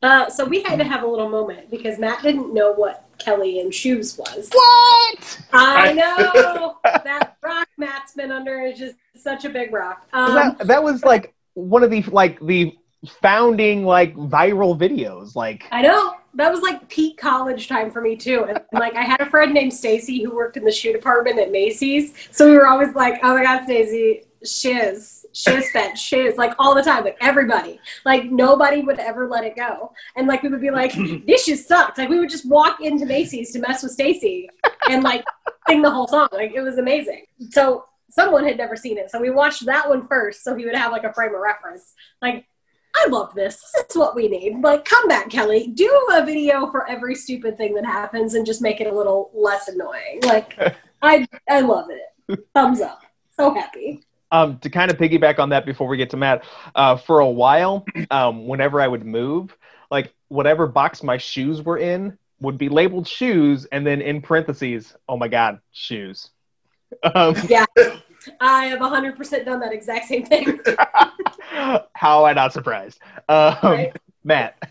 [0.00, 3.58] Uh, so we had to have a little moment because Matt didn't know what Kelly
[3.58, 4.48] and Shoes was.
[4.52, 5.40] What?
[5.52, 10.06] I know that rock Matt's been under is just such a big rock.
[10.12, 12.78] Um, that, that was like one of the like the
[13.20, 15.34] founding like viral videos.
[15.34, 18.44] Like I know that was like peak college time for me too.
[18.44, 21.50] And like I had a friend named Stacy who worked in the shoe department at
[21.50, 26.54] Macy's, so we were always like, "Oh my God, Stacy, shiz, shiz that shiz," like
[26.58, 29.92] all the time, like everybody, like nobody would ever let it go.
[30.16, 30.92] And like we would be like,
[31.26, 34.50] "This just sucks." Like we would just walk into Macy's to mess with Stacy
[34.88, 35.24] and like
[35.68, 36.28] sing the whole song.
[36.32, 37.24] Like it was amazing.
[37.50, 40.76] So someone had never seen it, so we watched that one first, so he would
[40.76, 41.94] have like a frame of reference.
[42.20, 42.46] Like
[43.04, 43.60] I love this.
[43.74, 44.60] This is what we need.
[44.60, 45.68] Like, come back, Kelly.
[45.68, 49.30] Do a video for every stupid thing that happens and just make it a little
[49.34, 50.20] less annoying.
[50.24, 50.58] Like,
[51.02, 52.38] I I love it.
[52.54, 53.00] Thumbs up.
[53.30, 54.02] So happy.
[54.32, 56.44] um, to kind of piggyback on that before we get to Matt,
[56.74, 59.56] uh, for a while, um, whenever I would move,
[59.90, 64.94] like whatever box my shoes were in would be labeled shoes, and then in parentheses,
[65.08, 66.30] oh my god, shoes.
[67.14, 67.66] Um, Yeah.
[68.40, 70.60] I have 100% done that exact same thing.
[71.94, 73.00] how am I not surprised?
[73.28, 73.96] Um, Right.
[74.24, 74.62] Matt,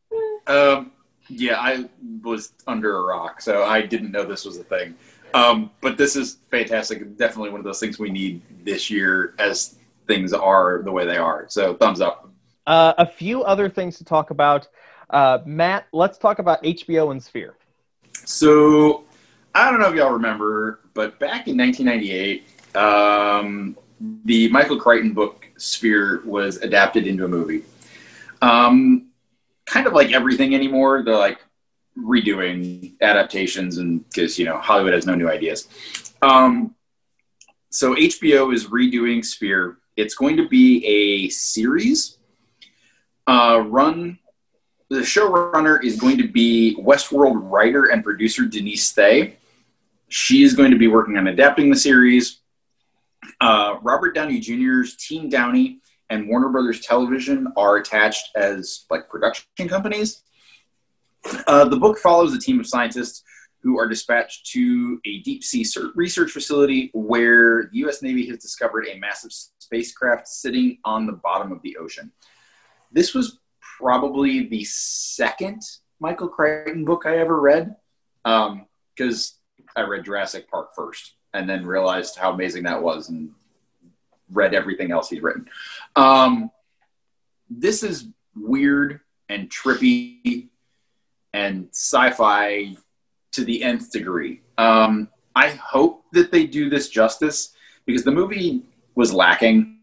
[0.48, 0.92] Um,
[1.28, 1.88] yeah, I
[2.22, 4.94] was under a rock, so I didn't know this was a thing.
[5.34, 7.16] Um, but this is fantastic.
[7.16, 9.76] Definitely one of those things we need this year as
[10.06, 11.46] things are the way they are.
[11.48, 12.30] So thumbs up.
[12.66, 14.68] uh, a few other things to talk about.
[15.10, 17.56] Uh, Matt, let's talk about HBO and Sphere.
[18.24, 19.04] So
[19.54, 22.46] I don't know if y'all remember, but back in 1998,
[22.76, 23.76] um,
[24.24, 27.62] the Michael Crichton book Sphere was adapted into a movie.
[28.42, 29.08] Um,
[29.64, 31.40] kind of like everything anymore, they're like
[31.98, 35.68] redoing adaptations, and because you know Hollywood has no new ideas.
[36.22, 36.74] Um,
[37.70, 39.78] so HBO is redoing Sphere.
[39.96, 42.18] It's going to be a series
[43.26, 44.18] uh, run
[44.88, 49.34] the showrunner is going to be Westworld writer and producer Denise Thé.
[50.08, 52.38] She is going to be working on adapting the series.
[53.40, 55.80] Uh, Robert Downey Jr.'s Team Downey
[56.10, 60.22] and Warner Brothers Television are attached as like production companies.
[61.46, 63.22] Uh, the book follows a team of scientists
[63.62, 65.66] who are dispatched to a deep sea
[65.96, 68.00] research facility where the U.S.
[68.00, 72.12] Navy has discovered a massive spacecraft sitting on the bottom of the ocean.
[72.92, 73.40] This was
[73.78, 75.62] probably the second
[75.98, 77.74] Michael Crichton book I ever read
[78.24, 79.34] because
[79.74, 83.30] I read Jurassic Park first and then realized how amazing that was and
[84.32, 85.48] read everything else he's written.
[85.94, 86.50] Um,
[87.48, 90.48] this is weird and trippy
[91.32, 92.76] and sci-fi
[93.32, 94.40] to the nth degree.
[94.58, 98.62] Um, I hope that they do this justice because the movie
[98.94, 99.78] was lacking,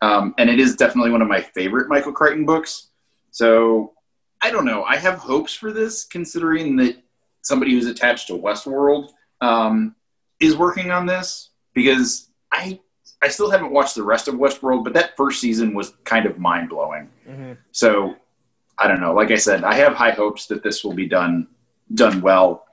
[0.00, 2.88] um, and it is definitely one of my favorite Michael Crichton books.
[3.30, 3.92] So
[4.40, 4.84] I don't know.
[4.84, 6.96] I have hopes for this, considering that
[7.42, 9.10] somebody who's attached to Westworld
[9.40, 9.94] um,
[10.40, 11.50] is working on this.
[11.74, 12.80] Because I
[13.22, 16.38] I still haven't watched the rest of Westworld, but that first season was kind of
[16.38, 17.10] mind blowing.
[17.72, 18.14] So
[18.78, 19.12] I don't know.
[19.12, 21.48] Like I said, I have high hopes that this will be done
[21.94, 22.66] done well,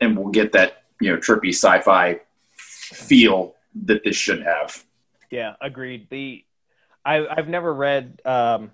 [0.00, 3.54] and we'll get that you know trippy sci-fi feel
[3.84, 4.84] that this should have.
[5.30, 6.08] Yeah, agreed.
[6.10, 6.44] The
[7.04, 8.72] I, I've never read um,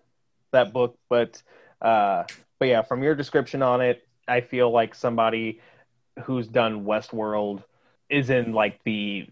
[0.53, 1.43] that book, but
[1.81, 2.25] Uh,
[2.59, 5.61] but yeah, from your description on it, I feel like somebody
[6.25, 7.63] who's done Westworld
[8.09, 9.29] is in like the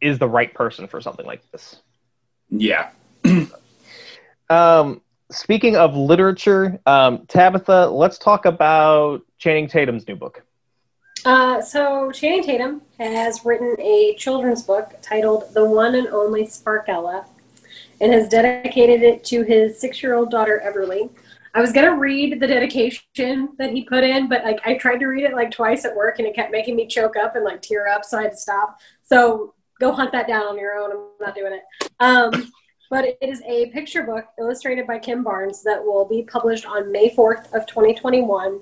[0.00, 1.76] is the right person for something like this.
[2.50, 2.90] Yeah.
[4.50, 10.42] Um, speaking of literature, um, Tabitha, let's talk about Channing Tatum's new book.
[11.24, 17.26] Uh, so Channing Tatum has written a children's book titled "The One and Only Sparkella,"
[18.00, 21.10] and has dedicated it to his six-year-old daughter Everly.
[21.54, 25.06] I was gonna read the dedication that he put in, but like I tried to
[25.06, 27.62] read it like twice at work, and it kept making me choke up and like
[27.62, 28.80] tear up, so I had to stop.
[29.02, 30.90] So go hunt that down on your own.
[30.92, 31.90] I'm not doing it.
[32.00, 32.52] Um,
[32.90, 36.90] but it is a picture book illustrated by Kim Barnes that will be published on
[36.90, 38.60] May 4th of 2021.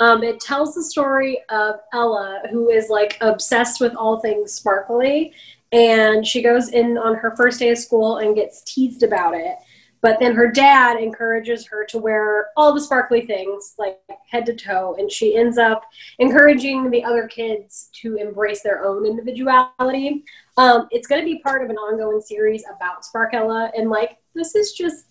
[0.00, 5.32] Um, it tells the story of Ella, who is like obsessed with all things sparkly,
[5.72, 9.56] and she goes in on her first day of school and gets teased about it.
[10.02, 13.98] But then her dad encourages her to wear all the sparkly things, like
[14.28, 15.82] head to toe, and she ends up
[16.18, 20.24] encouraging the other kids to embrace their own individuality.
[20.56, 24.54] Um, it's going to be part of an ongoing series about Sparkella, and like this
[24.54, 25.06] is just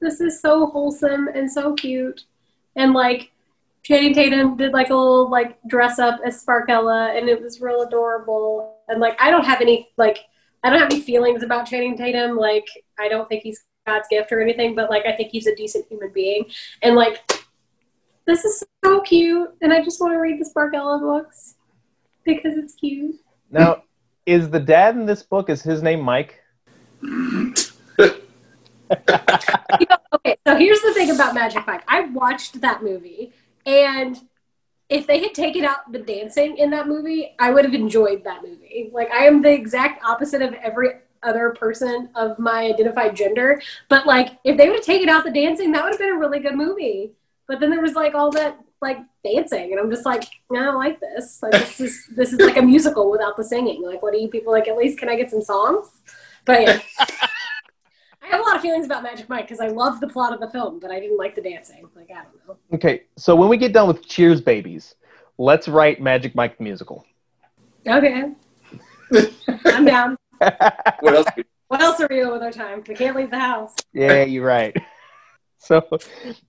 [0.00, 2.24] this is so wholesome and so cute,
[2.76, 3.32] and like
[3.82, 7.82] Channing Tatum did like a little like dress up as Sparkella, and it was real
[7.82, 8.76] adorable.
[8.88, 10.18] And like I don't have any like
[10.62, 12.36] I don't have any feelings about Channing Tatum.
[12.36, 12.66] Like
[12.98, 15.86] I don't think he's God's gift or anything, but like I think he's a decent
[15.88, 16.44] human being.
[16.82, 17.22] And like
[18.26, 21.54] this is so cute, and I just want to read the Sparkella books
[22.24, 23.16] because it's cute.
[23.50, 23.82] Now,
[24.26, 26.40] is the dad in this book is his name Mike?
[29.80, 31.84] You know, okay, so here's the thing about Magic Mike.
[31.86, 33.34] I watched that movie,
[33.66, 34.18] and
[34.88, 38.42] if they had taken out the dancing in that movie, I would have enjoyed that
[38.42, 38.90] movie.
[38.92, 40.90] Like I am the exact opposite of every
[41.22, 43.60] other person of my identified gender.
[43.88, 46.18] But like if they would have taken out the dancing, that would have been a
[46.18, 47.12] really good movie.
[47.46, 50.64] But then there was like all that like dancing and I'm just like, no, I
[50.64, 51.42] don't like this.
[51.42, 53.82] Like this is this is like a musical without the singing.
[53.82, 55.88] Like what do you people like at least can I get some songs?
[56.44, 56.80] But yeah.
[58.28, 60.40] I have a lot of feelings about Magic Mike because I love the plot of
[60.40, 61.88] the film, but I didn't like the dancing.
[61.96, 62.56] Like I don't know.
[62.74, 64.96] Okay, so when we get done with Cheers Babies,
[65.38, 67.06] let's write Magic Mike the musical.
[67.86, 68.32] Okay.
[69.64, 70.18] I'm down.
[70.40, 71.26] What else?
[71.68, 72.82] What else are we doing with our time?
[72.88, 73.74] We can't leave the house.
[73.92, 74.76] Yeah, you're right.
[75.60, 75.82] So,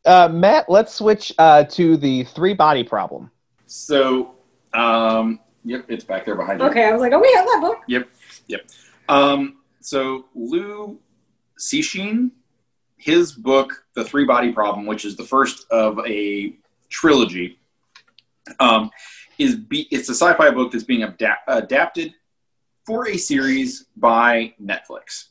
[0.05, 3.31] uh, Matt, let's switch uh, to the three body problem.
[3.65, 4.35] So,
[4.73, 6.67] um, yep, it's back there behind you.
[6.67, 7.79] Okay, I was like, oh, we have that book.
[7.87, 8.07] Yep,
[8.47, 8.69] yep.
[9.09, 10.99] Um, so Liu
[11.59, 12.29] Cixin,
[12.97, 16.53] his book, The Three Body Problem, which is the first of a
[16.89, 17.57] trilogy,
[18.59, 18.91] um,
[19.39, 22.13] is be- it's a sci-fi book that's being adap- adapted
[22.89, 25.25] for a series by Netflix.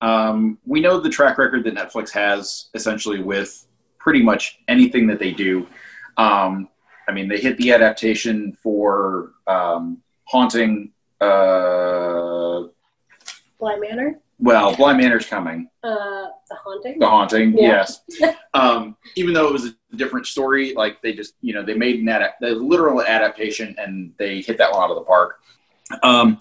[0.00, 3.64] Um, we know the track record that Netflix has essentially with
[4.00, 5.68] pretty much anything that they do.
[6.16, 6.68] Um,
[7.08, 10.90] I mean, they hit the adaptation for um, Haunting.
[11.20, 12.64] Uh,
[13.60, 14.18] Bly Manor.
[14.40, 15.70] well, Bly Manor's coming.
[15.84, 16.98] Uh, the Haunting.
[16.98, 17.86] The Haunting, Yeah.
[18.18, 18.34] yes.
[18.54, 22.00] um, even though it was a different story, like they just, you know, they made
[22.00, 25.38] an adapt- the literal adaptation and they hit that one out of the park.
[26.02, 26.38] Um,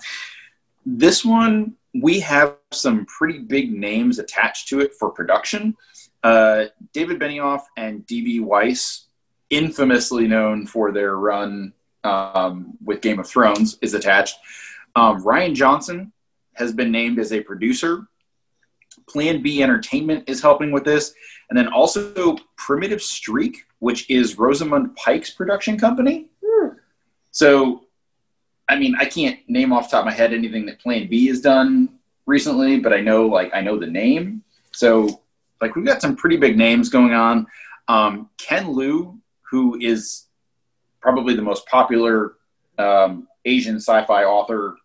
[0.86, 5.76] this one, we have some pretty big names attached to it for production.
[6.24, 8.42] Uh, David Benioff and D.B.
[8.42, 9.08] Weiss,
[9.50, 11.74] infamously known for their run
[12.04, 14.38] um, with Game of Thrones, is attached.
[14.96, 16.12] Um, Rian Johnson
[16.54, 18.08] has been named as a producer.
[19.08, 21.14] Plan B Entertainment is helping with this.
[21.50, 26.30] And then also Primitive Streak, which is Rosamund Pike's production company.
[26.44, 26.70] Hmm.
[27.32, 27.85] So,
[28.68, 31.28] I mean, I can't name off the top of my head anything that Plan B
[31.28, 34.44] has done recently, but I know, like, I know the name.
[34.72, 35.22] So,
[35.62, 37.48] like, we've got some pretty big names going on.
[37.88, 40.26] Um, Ken Liu, who is
[41.00, 42.38] probably the most popular
[42.80, 44.76] um, Asian sci-fi author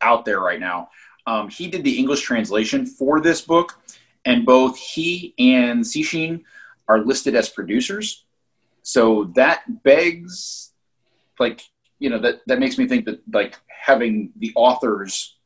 [0.00, 0.88] out there right now.
[1.26, 3.78] Um, he did the English translation for this book,
[4.24, 6.42] and both he and Cixin
[6.88, 8.24] are listed as producers.
[8.82, 10.72] So that begs,
[11.38, 11.62] like,
[11.98, 15.36] you know, that that makes me think that like having the authors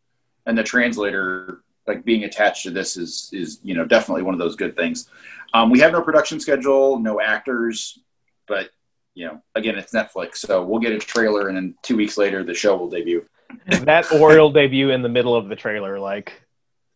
[0.46, 4.40] and the translator like being attached to this is is you know definitely one of
[4.40, 5.08] those good things.
[5.54, 7.98] Um, we have no production schedule, no actors,
[8.46, 8.70] but
[9.14, 12.44] you know, again, it's Netflix, so we'll get a trailer, and then two weeks later,
[12.44, 13.24] the show will debut.
[13.66, 16.40] that Oriole debut in the middle of the trailer, like.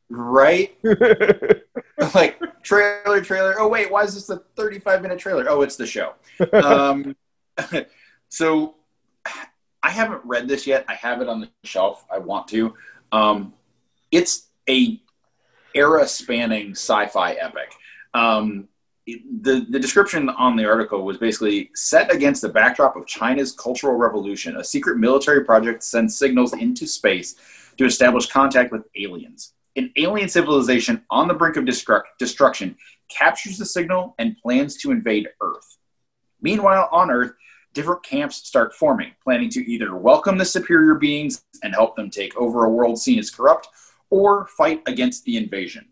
[0.08, 0.78] Right?
[2.14, 3.54] like trailer, trailer.
[3.58, 5.46] Oh wait, why is this a 35 minute trailer?
[5.48, 6.14] Oh, it's the show.
[6.52, 7.16] Um,
[8.28, 8.76] so
[9.82, 10.84] I haven't read this yet.
[10.88, 12.04] I have it on the shelf.
[12.10, 12.74] I want to.
[13.10, 13.54] Um,
[14.10, 15.00] it's a
[15.74, 17.74] era spanning sci-fi epic.
[18.14, 18.68] Um,
[19.06, 23.96] the, the description on the article was basically set against the backdrop of China's Cultural
[23.96, 24.56] Revolution.
[24.58, 27.34] A secret military project sends signals into space
[27.78, 29.54] to establish contact with aliens.
[29.74, 32.76] An alien civilization on the brink of destruct- destruction
[33.08, 35.78] captures the signal and plans to invade Earth.
[36.40, 37.32] Meanwhile, on Earth,
[37.72, 42.36] different camps start forming, planning to either welcome the superior beings and help them take
[42.36, 43.68] over a world seen as corrupt,
[44.10, 45.86] or fight against the invasion.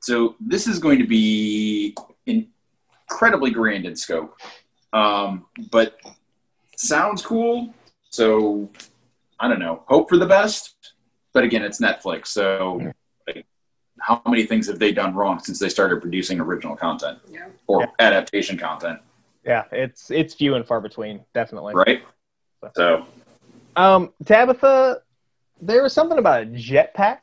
[0.00, 1.94] So this is going to be
[2.26, 4.38] incredibly grand in scope,
[4.92, 5.98] um, but
[6.76, 7.74] sounds cool.
[8.10, 8.70] So
[9.38, 9.82] I don't know.
[9.86, 10.74] Hope for the best,
[11.32, 12.92] but again, it's Netflix, so.
[13.26, 13.44] Like,
[14.00, 17.46] how many things have they done wrong since they started producing original content Yeah.
[17.66, 17.86] or Yeah.
[17.98, 19.00] adaptation content?
[19.46, 21.74] Yeah, it's it's few and far between, definitely.
[21.74, 22.02] right?
[22.74, 23.06] So
[23.76, 25.02] Um, Tabitha,
[25.60, 27.18] there was something about a jetpack.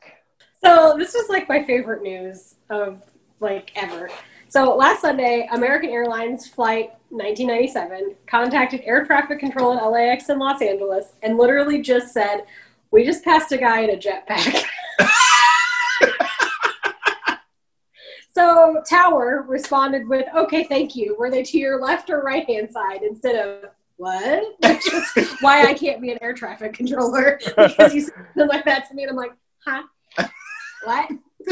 [0.64, 3.02] So this was like my favorite news of
[3.40, 4.08] like ever.
[4.48, 10.62] So last Sunday, American Airlines flight 1997 contacted air traffic control at LAX in Los
[10.62, 12.44] Angeles and literally just said,
[12.90, 14.64] "We just passed a guy in a jetpack."
[18.34, 21.16] so Tower responded with, "Okay, thank you.
[21.18, 24.54] Were they to your left or right hand side?" Instead of what?
[24.62, 28.88] Which is why I can't be an air traffic controller because you said like that
[28.88, 29.32] to me, and I'm like,
[29.64, 29.82] huh?
[30.84, 31.10] what?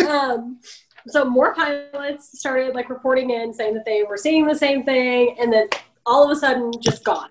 [0.08, 0.60] Um,
[1.08, 5.36] so more pilots started like reporting in saying that they were seeing the same thing,
[5.38, 5.68] and then
[6.06, 7.30] all of a sudden, just gone.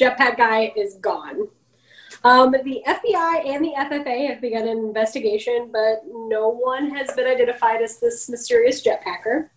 [0.00, 1.48] Jetpack guy is gone.
[2.22, 7.26] Um, the FBI and the FFA have begun an investigation, but no one has been
[7.26, 9.48] identified as this mysterious jetpacker.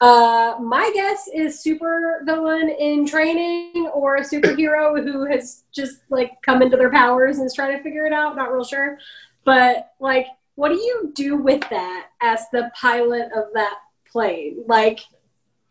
[0.00, 6.40] Uh, my guess is super villain in training or a superhero who has just like
[6.42, 8.36] come into their powers and is trying to figure it out.
[8.36, 8.98] Not real sure,
[9.44, 13.78] but like, what do you do with that as the pilot of that
[14.10, 14.62] plane?
[14.66, 15.00] Like,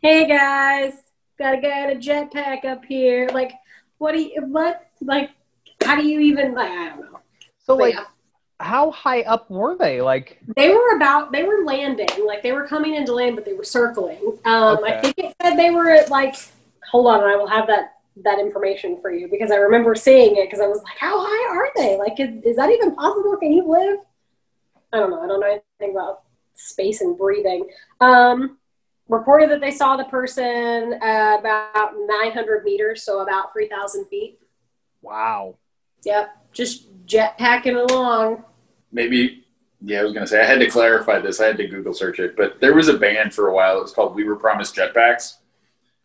[0.02, 0.92] hey guys,
[1.38, 3.28] got a guy in a jetpack up here.
[3.32, 3.52] Like,
[3.96, 5.30] what do you what like?
[5.84, 6.70] How do you even like?
[6.70, 7.20] I don't know.
[7.64, 8.04] So, But like, yeah.
[8.60, 10.00] how high up were they?
[10.00, 13.54] Like, They were about they were landing, like they were coming into land, but they
[13.54, 14.38] were circling.
[14.44, 16.34] Um, I think it said they were at like.
[16.90, 20.46] Hold on, I will have that that information for you because I remember seeing it
[20.46, 21.98] because I was like, how high are they?
[21.98, 23.36] Like, is, is that even possible?
[23.36, 23.98] Can you live?
[24.92, 25.20] I don't know.
[25.22, 26.22] I don't know anything about
[26.54, 27.68] space and breathing.
[28.00, 28.56] Um,
[29.08, 34.38] reported that they saw the person uh, about 900 meters, so about 3,000 feet.
[35.02, 35.56] wow.
[36.04, 38.44] Yep, just jetpacking along.
[38.92, 39.44] maybe
[39.80, 41.40] yeah, I was gonna say I had to clarify this.
[41.40, 43.78] I had to Google search it, but there was a band for a while.
[43.78, 45.34] It was called We Were Promised Jetpacks.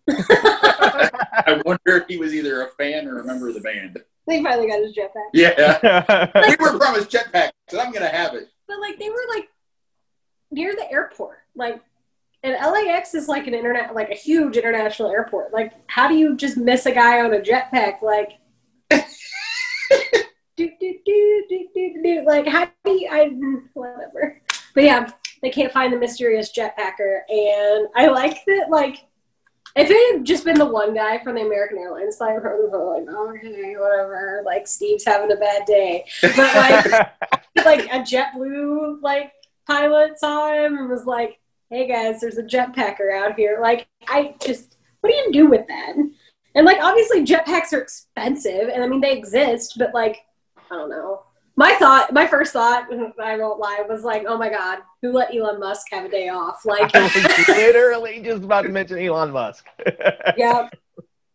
[0.10, 3.98] I wonder if he was either a fan or a member of the band.
[4.28, 5.30] They finally got his jetpack.
[5.34, 8.50] Yeah, we were promised jetpacks, and I'm gonna have it.
[8.68, 9.50] But like they were like
[10.52, 11.82] near the airport, like
[12.44, 15.54] and LAX is like an internet, like a huge international airport.
[15.54, 18.02] Like, how do you just miss a guy on a jetpack?
[18.02, 18.40] Like,
[20.58, 22.24] do do do do do do.
[22.26, 23.10] Like, how do you?
[23.12, 23.30] I
[23.74, 24.42] whatever.
[24.74, 25.10] But yeah,
[25.42, 28.68] they can't find the mysterious jetpacker, and I like that.
[28.70, 29.06] Like,
[29.76, 32.46] if it had just been the one guy from the American Airlines flight, I would
[32.46, 34.44] have like, okay, whatever.
[34.46, 36.06] Like, Steve's having a bad day.
[36.22, 36.86] But like
[37.66, 39.32] like a JetBlue like
[39.68, 44.36] pilot saw him and was like, "Hey guys, there's a jetpacker out here." Like, I
[44.44, 45.96] just, what do you do with that?
[46.56, 50.20] And like, obviously, jetpacks are expensive, and I mean they exist, but like,
[50.72, 51.24] I don't know.
[51.56, 52.88] My thought, my first thought,
[53.24, 56.30] I won't lie, was like, "Oh my god, who let Elon Musk have a day
[56.30, 59.66] off?" Like, I was literally just about to mention Elon Musk.
[60.38, 60.70] yeah.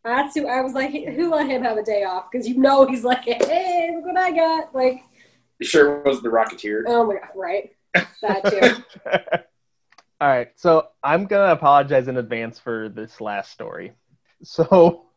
[0.05, 2.31] That's who I was like, who let him have a day off?
[2.31, 4.75] Because you know he's like, hey, look what I got.
[4.75, 5.03] Like,
[5.59, 6.85] You sure it was the Rocketeer?
[6.87, 7.73] oh my god, right?
[8.23, 9.41] That too.
[10.21, 13.93] All right, so I'm gonna apologize in advance for this last story.
[14.43, 15.08] So,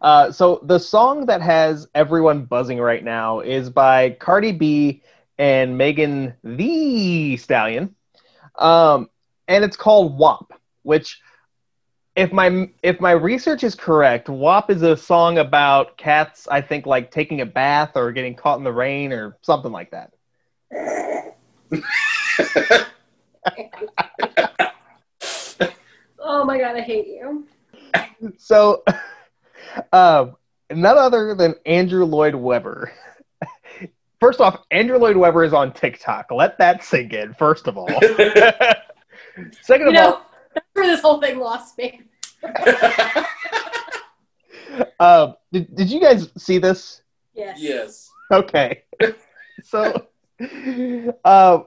[0.00, 5.02] uh, so the song that has everyone buzzing right now is by Cardi B
[5.38, 7.94] and Megan Thee Stallion,
[8.56, 9.08] um,
[9.48, 10.52] and it's called WAP.
[10.82, 11.20] Which,
[12.16, 16.46] if my if my research is correct, WAP is a song about cats.
[16.48, 19.90] I think like taking a bath or getting caught in the rain or something like
[19.90, 20.12] that.
[26.20, 27.46] oh my god, I hate you.
[28.36, 28.82] So,
[29.92, 30.36] um,
[30.70, 32.92] none other than Andrew Lloyd Webber.
[34.20, 36.30] First off, Andrew Lloyd Webber is on TikTok.
[36.30, 37.88] Let that sink in, first of all.
[39.62, 40.20] Second You of know,
[40.54, 42.02] that's where this whole thing lost me.
[42.42, 43.24] all,
[45.28, 47.02] um, did, did you guys see this?
[47.32, 47.58] Yes.
[47.60, 48.10] yes.
[48.32, 48.82] Okay.
[49.62, 50.08] so,
[51.24, 51.60] uh,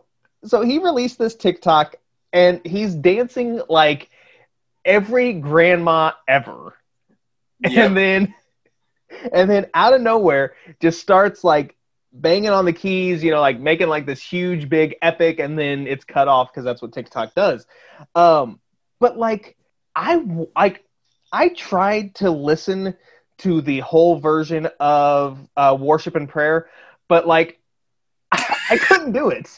[0.44, 1.96] so he released this TikTok
[2.34, 4.10] and he's dancing like
[4.86, 6.74] every grandma ever.
[7.64, 7.88] Yep.
[7.88, 8.34] And then
[9.34, 11.76] and then out of nowhere just starts like
[12.14, 15.88] banging on the keys, you know, like making like this huge big epic and then
[15.88, 17.66] it's cut off because that's what TikTok does.
[18.16, 18.60] Um
[19.00, 19.56] but like
[19.96, 20.24] I
[20.56, 20.84] like
[21.32, 22.96] I tried to listen
[23.40, 26.70] to the whole version of uh, worship and prayer,
[27.08, 27.60] but like
[28.32, 29.50] I, I couldn't do it.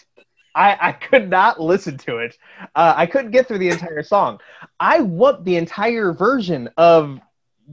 [0.56, 2.38] I, I could not listen to it.
[2.76, 4.40] Uh, I couldn't get through the entire song.
[4.80, 7.20] I want the entire version of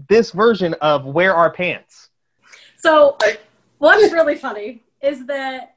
[0.09, 2.11] this version of "Where Are Pants."
[2.77, 3.17] So
[3.79, 5.77] what's really funny is that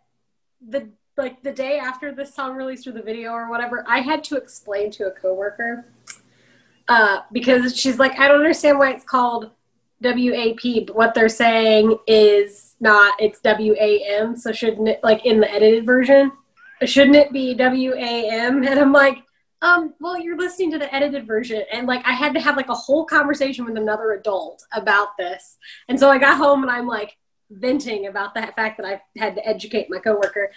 [0.67, 0.87] the
[1.17, 4.35] like the day after this song released or the video or whatever, I had to
[4.35, 5.85] explain to a coworker
[6.87, 9.51] uh, because she's like, I don't understand why it's called
[10.01, 13.13] WAP, but what they're saying is not.
[13.19, 14.35] It's WAM.
[14.35, 16.31] So shouldn't it like in the edited version?
[16.83, 18.63] Shouldn't it be WAM?
[18.67, 19.19] And I'm like,
[19.63, 22.67] um, well, you're listening to the edited version, and like I had to have like
[22.69, 25.57] a whole conversation with another adult about this,
[25.87, 27.17] and so I got home and I'm like
[27.49, 30.51] venting about the fact that I had to educate my coworker,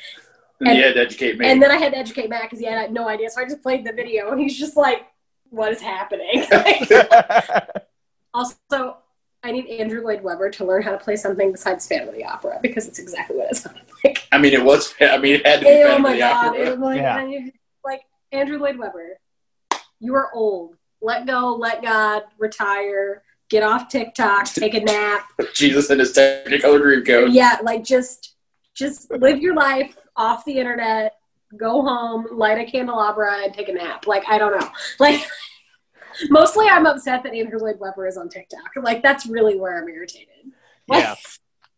[0.61, 1.47] And you had to educate me.
[1.47, 3.31] and then I had to educate Matt because he had no idea.
[3.31, 5.07] So I just played the video, and he's just like,
[5.51, 6.45] "What is happening?"
[8.35, 8.97] also,
[9.45, 12.25] I need Andrew Lloyd Webber to learn how to play something besides Phantom of the
[12.25, 14.27] Opera because it's exactly what it sounded like.
[14.33, 14.95] I mean, it was.
[15.01, 15.83] I mean, it had to be.
[15.85, 16.49] oh my god!
[16.49, 16.73] Opera.
[16.73, 17.51] It, like, Yeah.
[18.37, 19.19] I- like Andrew Lloyd Webber,
[20.01, 20.77] you are old.
[21.01, 21.55] Let go.
[21.55, 22.23] Let God.
[22.39, 23.23] Retire.
[23.49, 24.47] Get off TikTok.
[24.53, 25.27] Take a nap.
[25.55, 27.33] Jesus and his Technicolor Dreamcoat.
[27.33, 28.35] yeah, like just
[28.75, 31.15] just live your life off the internet.
[31.57, 34.07] Go home, light a candelabra, and take a nap.
[34.07, 34.69] Like I don't know.
[34.99, 35.27] Like
[36.31, 38.71] mostly, I'm upset that Andrew Lloyd Webber is on TikTok.
[38.83, 40.29] Like that's really where I'm irritated.
[40.89, 41.15] yeah,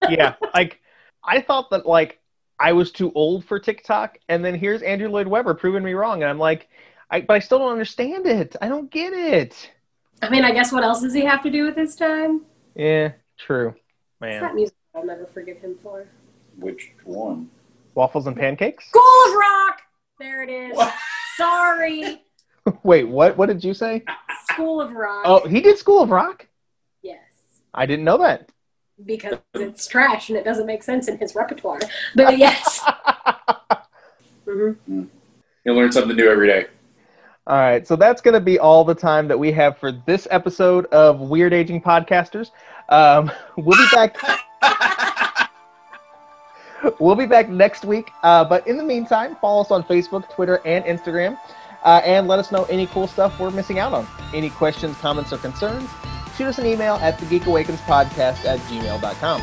[0.09, 0.35] yeah.
[0.55, 0.81] Like
[1.25, 2.18] I thought that like
[2.61, 6.23] I was too old for TikTok, and then here's Andrew Lloyd Webber proving me wrong,
[6.23, 6.69] and I'm like,
[7.11, 8.57] I but I still don't understand it.
[8.61, 9.71] I don't get it.
[10.23, 12.43] I mean, I guess what else does he have to do with his time?
[12.75, 13.81] Yeah, true, It's
[14.21, 14.41] man.
[14.43, 16.07] that music I'll never forgive him for.
[16.59, 17.49] Which one?
[17.95, 18.89] Waffles and pancakes.
[18.89, 19.83] School of Rock.
[20.19, 20.77] There it is.
[20.77, 20.93] What?
[21.37, 22.23] Sorry,
[22.83, 23.37] Wait, what?
[23.39, 24.03] What did you say?
[24.51, 25.23] School of Rock.
[25.25, 26.47] Oh, he did School of Rock.
[27.03, 27.21] yes.
[27.73, 28.51] I didn't know that.
[29.05, 31.81] Because it's trash and it doesn't make sense in his repertoire.
[32.15, 32.81] But yes.
[34.45, 34.73] hmm
[35.65, 36.67] You learn something new every day.
[37.49, 40.29] All right, so that's going to be all the time that we have for this
[40.31, 42.51] episode of Weird Aging Podcasters.
[42.91, 44.19] Um, we'll be back.
[47.01, 48.11] we'll be back next week.
[48.23, 51.39] Uh, but in the meantime, follow us on Facebook, Twitter, and Instagram,
[51.85, 54.07] uh, and let us know any cool stuff we're missing out on.
[54.35, 55.89] Any questions, comments, or concerns?
[56.39, 59.43] Shoot us an email at the Geek Awakens Podcast at gmail.com.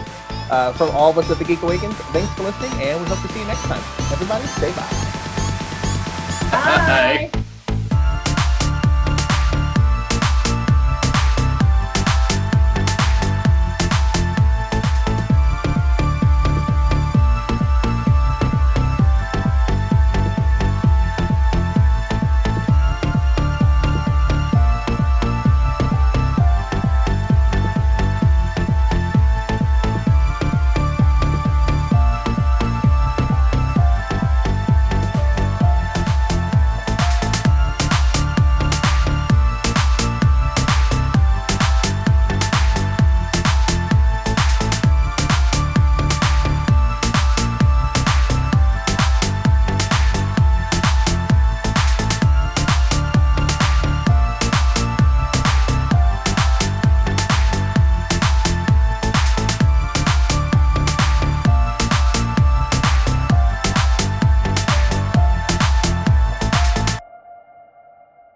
[0.50, 3.22] Uh, from all of us at the Geek Awakens, thanks for listening, and we hope
[3.22, 3.84] to see you next time.
[4.14, 4.90] Everybody, stay bye.
[6.52, 7.32] Bye.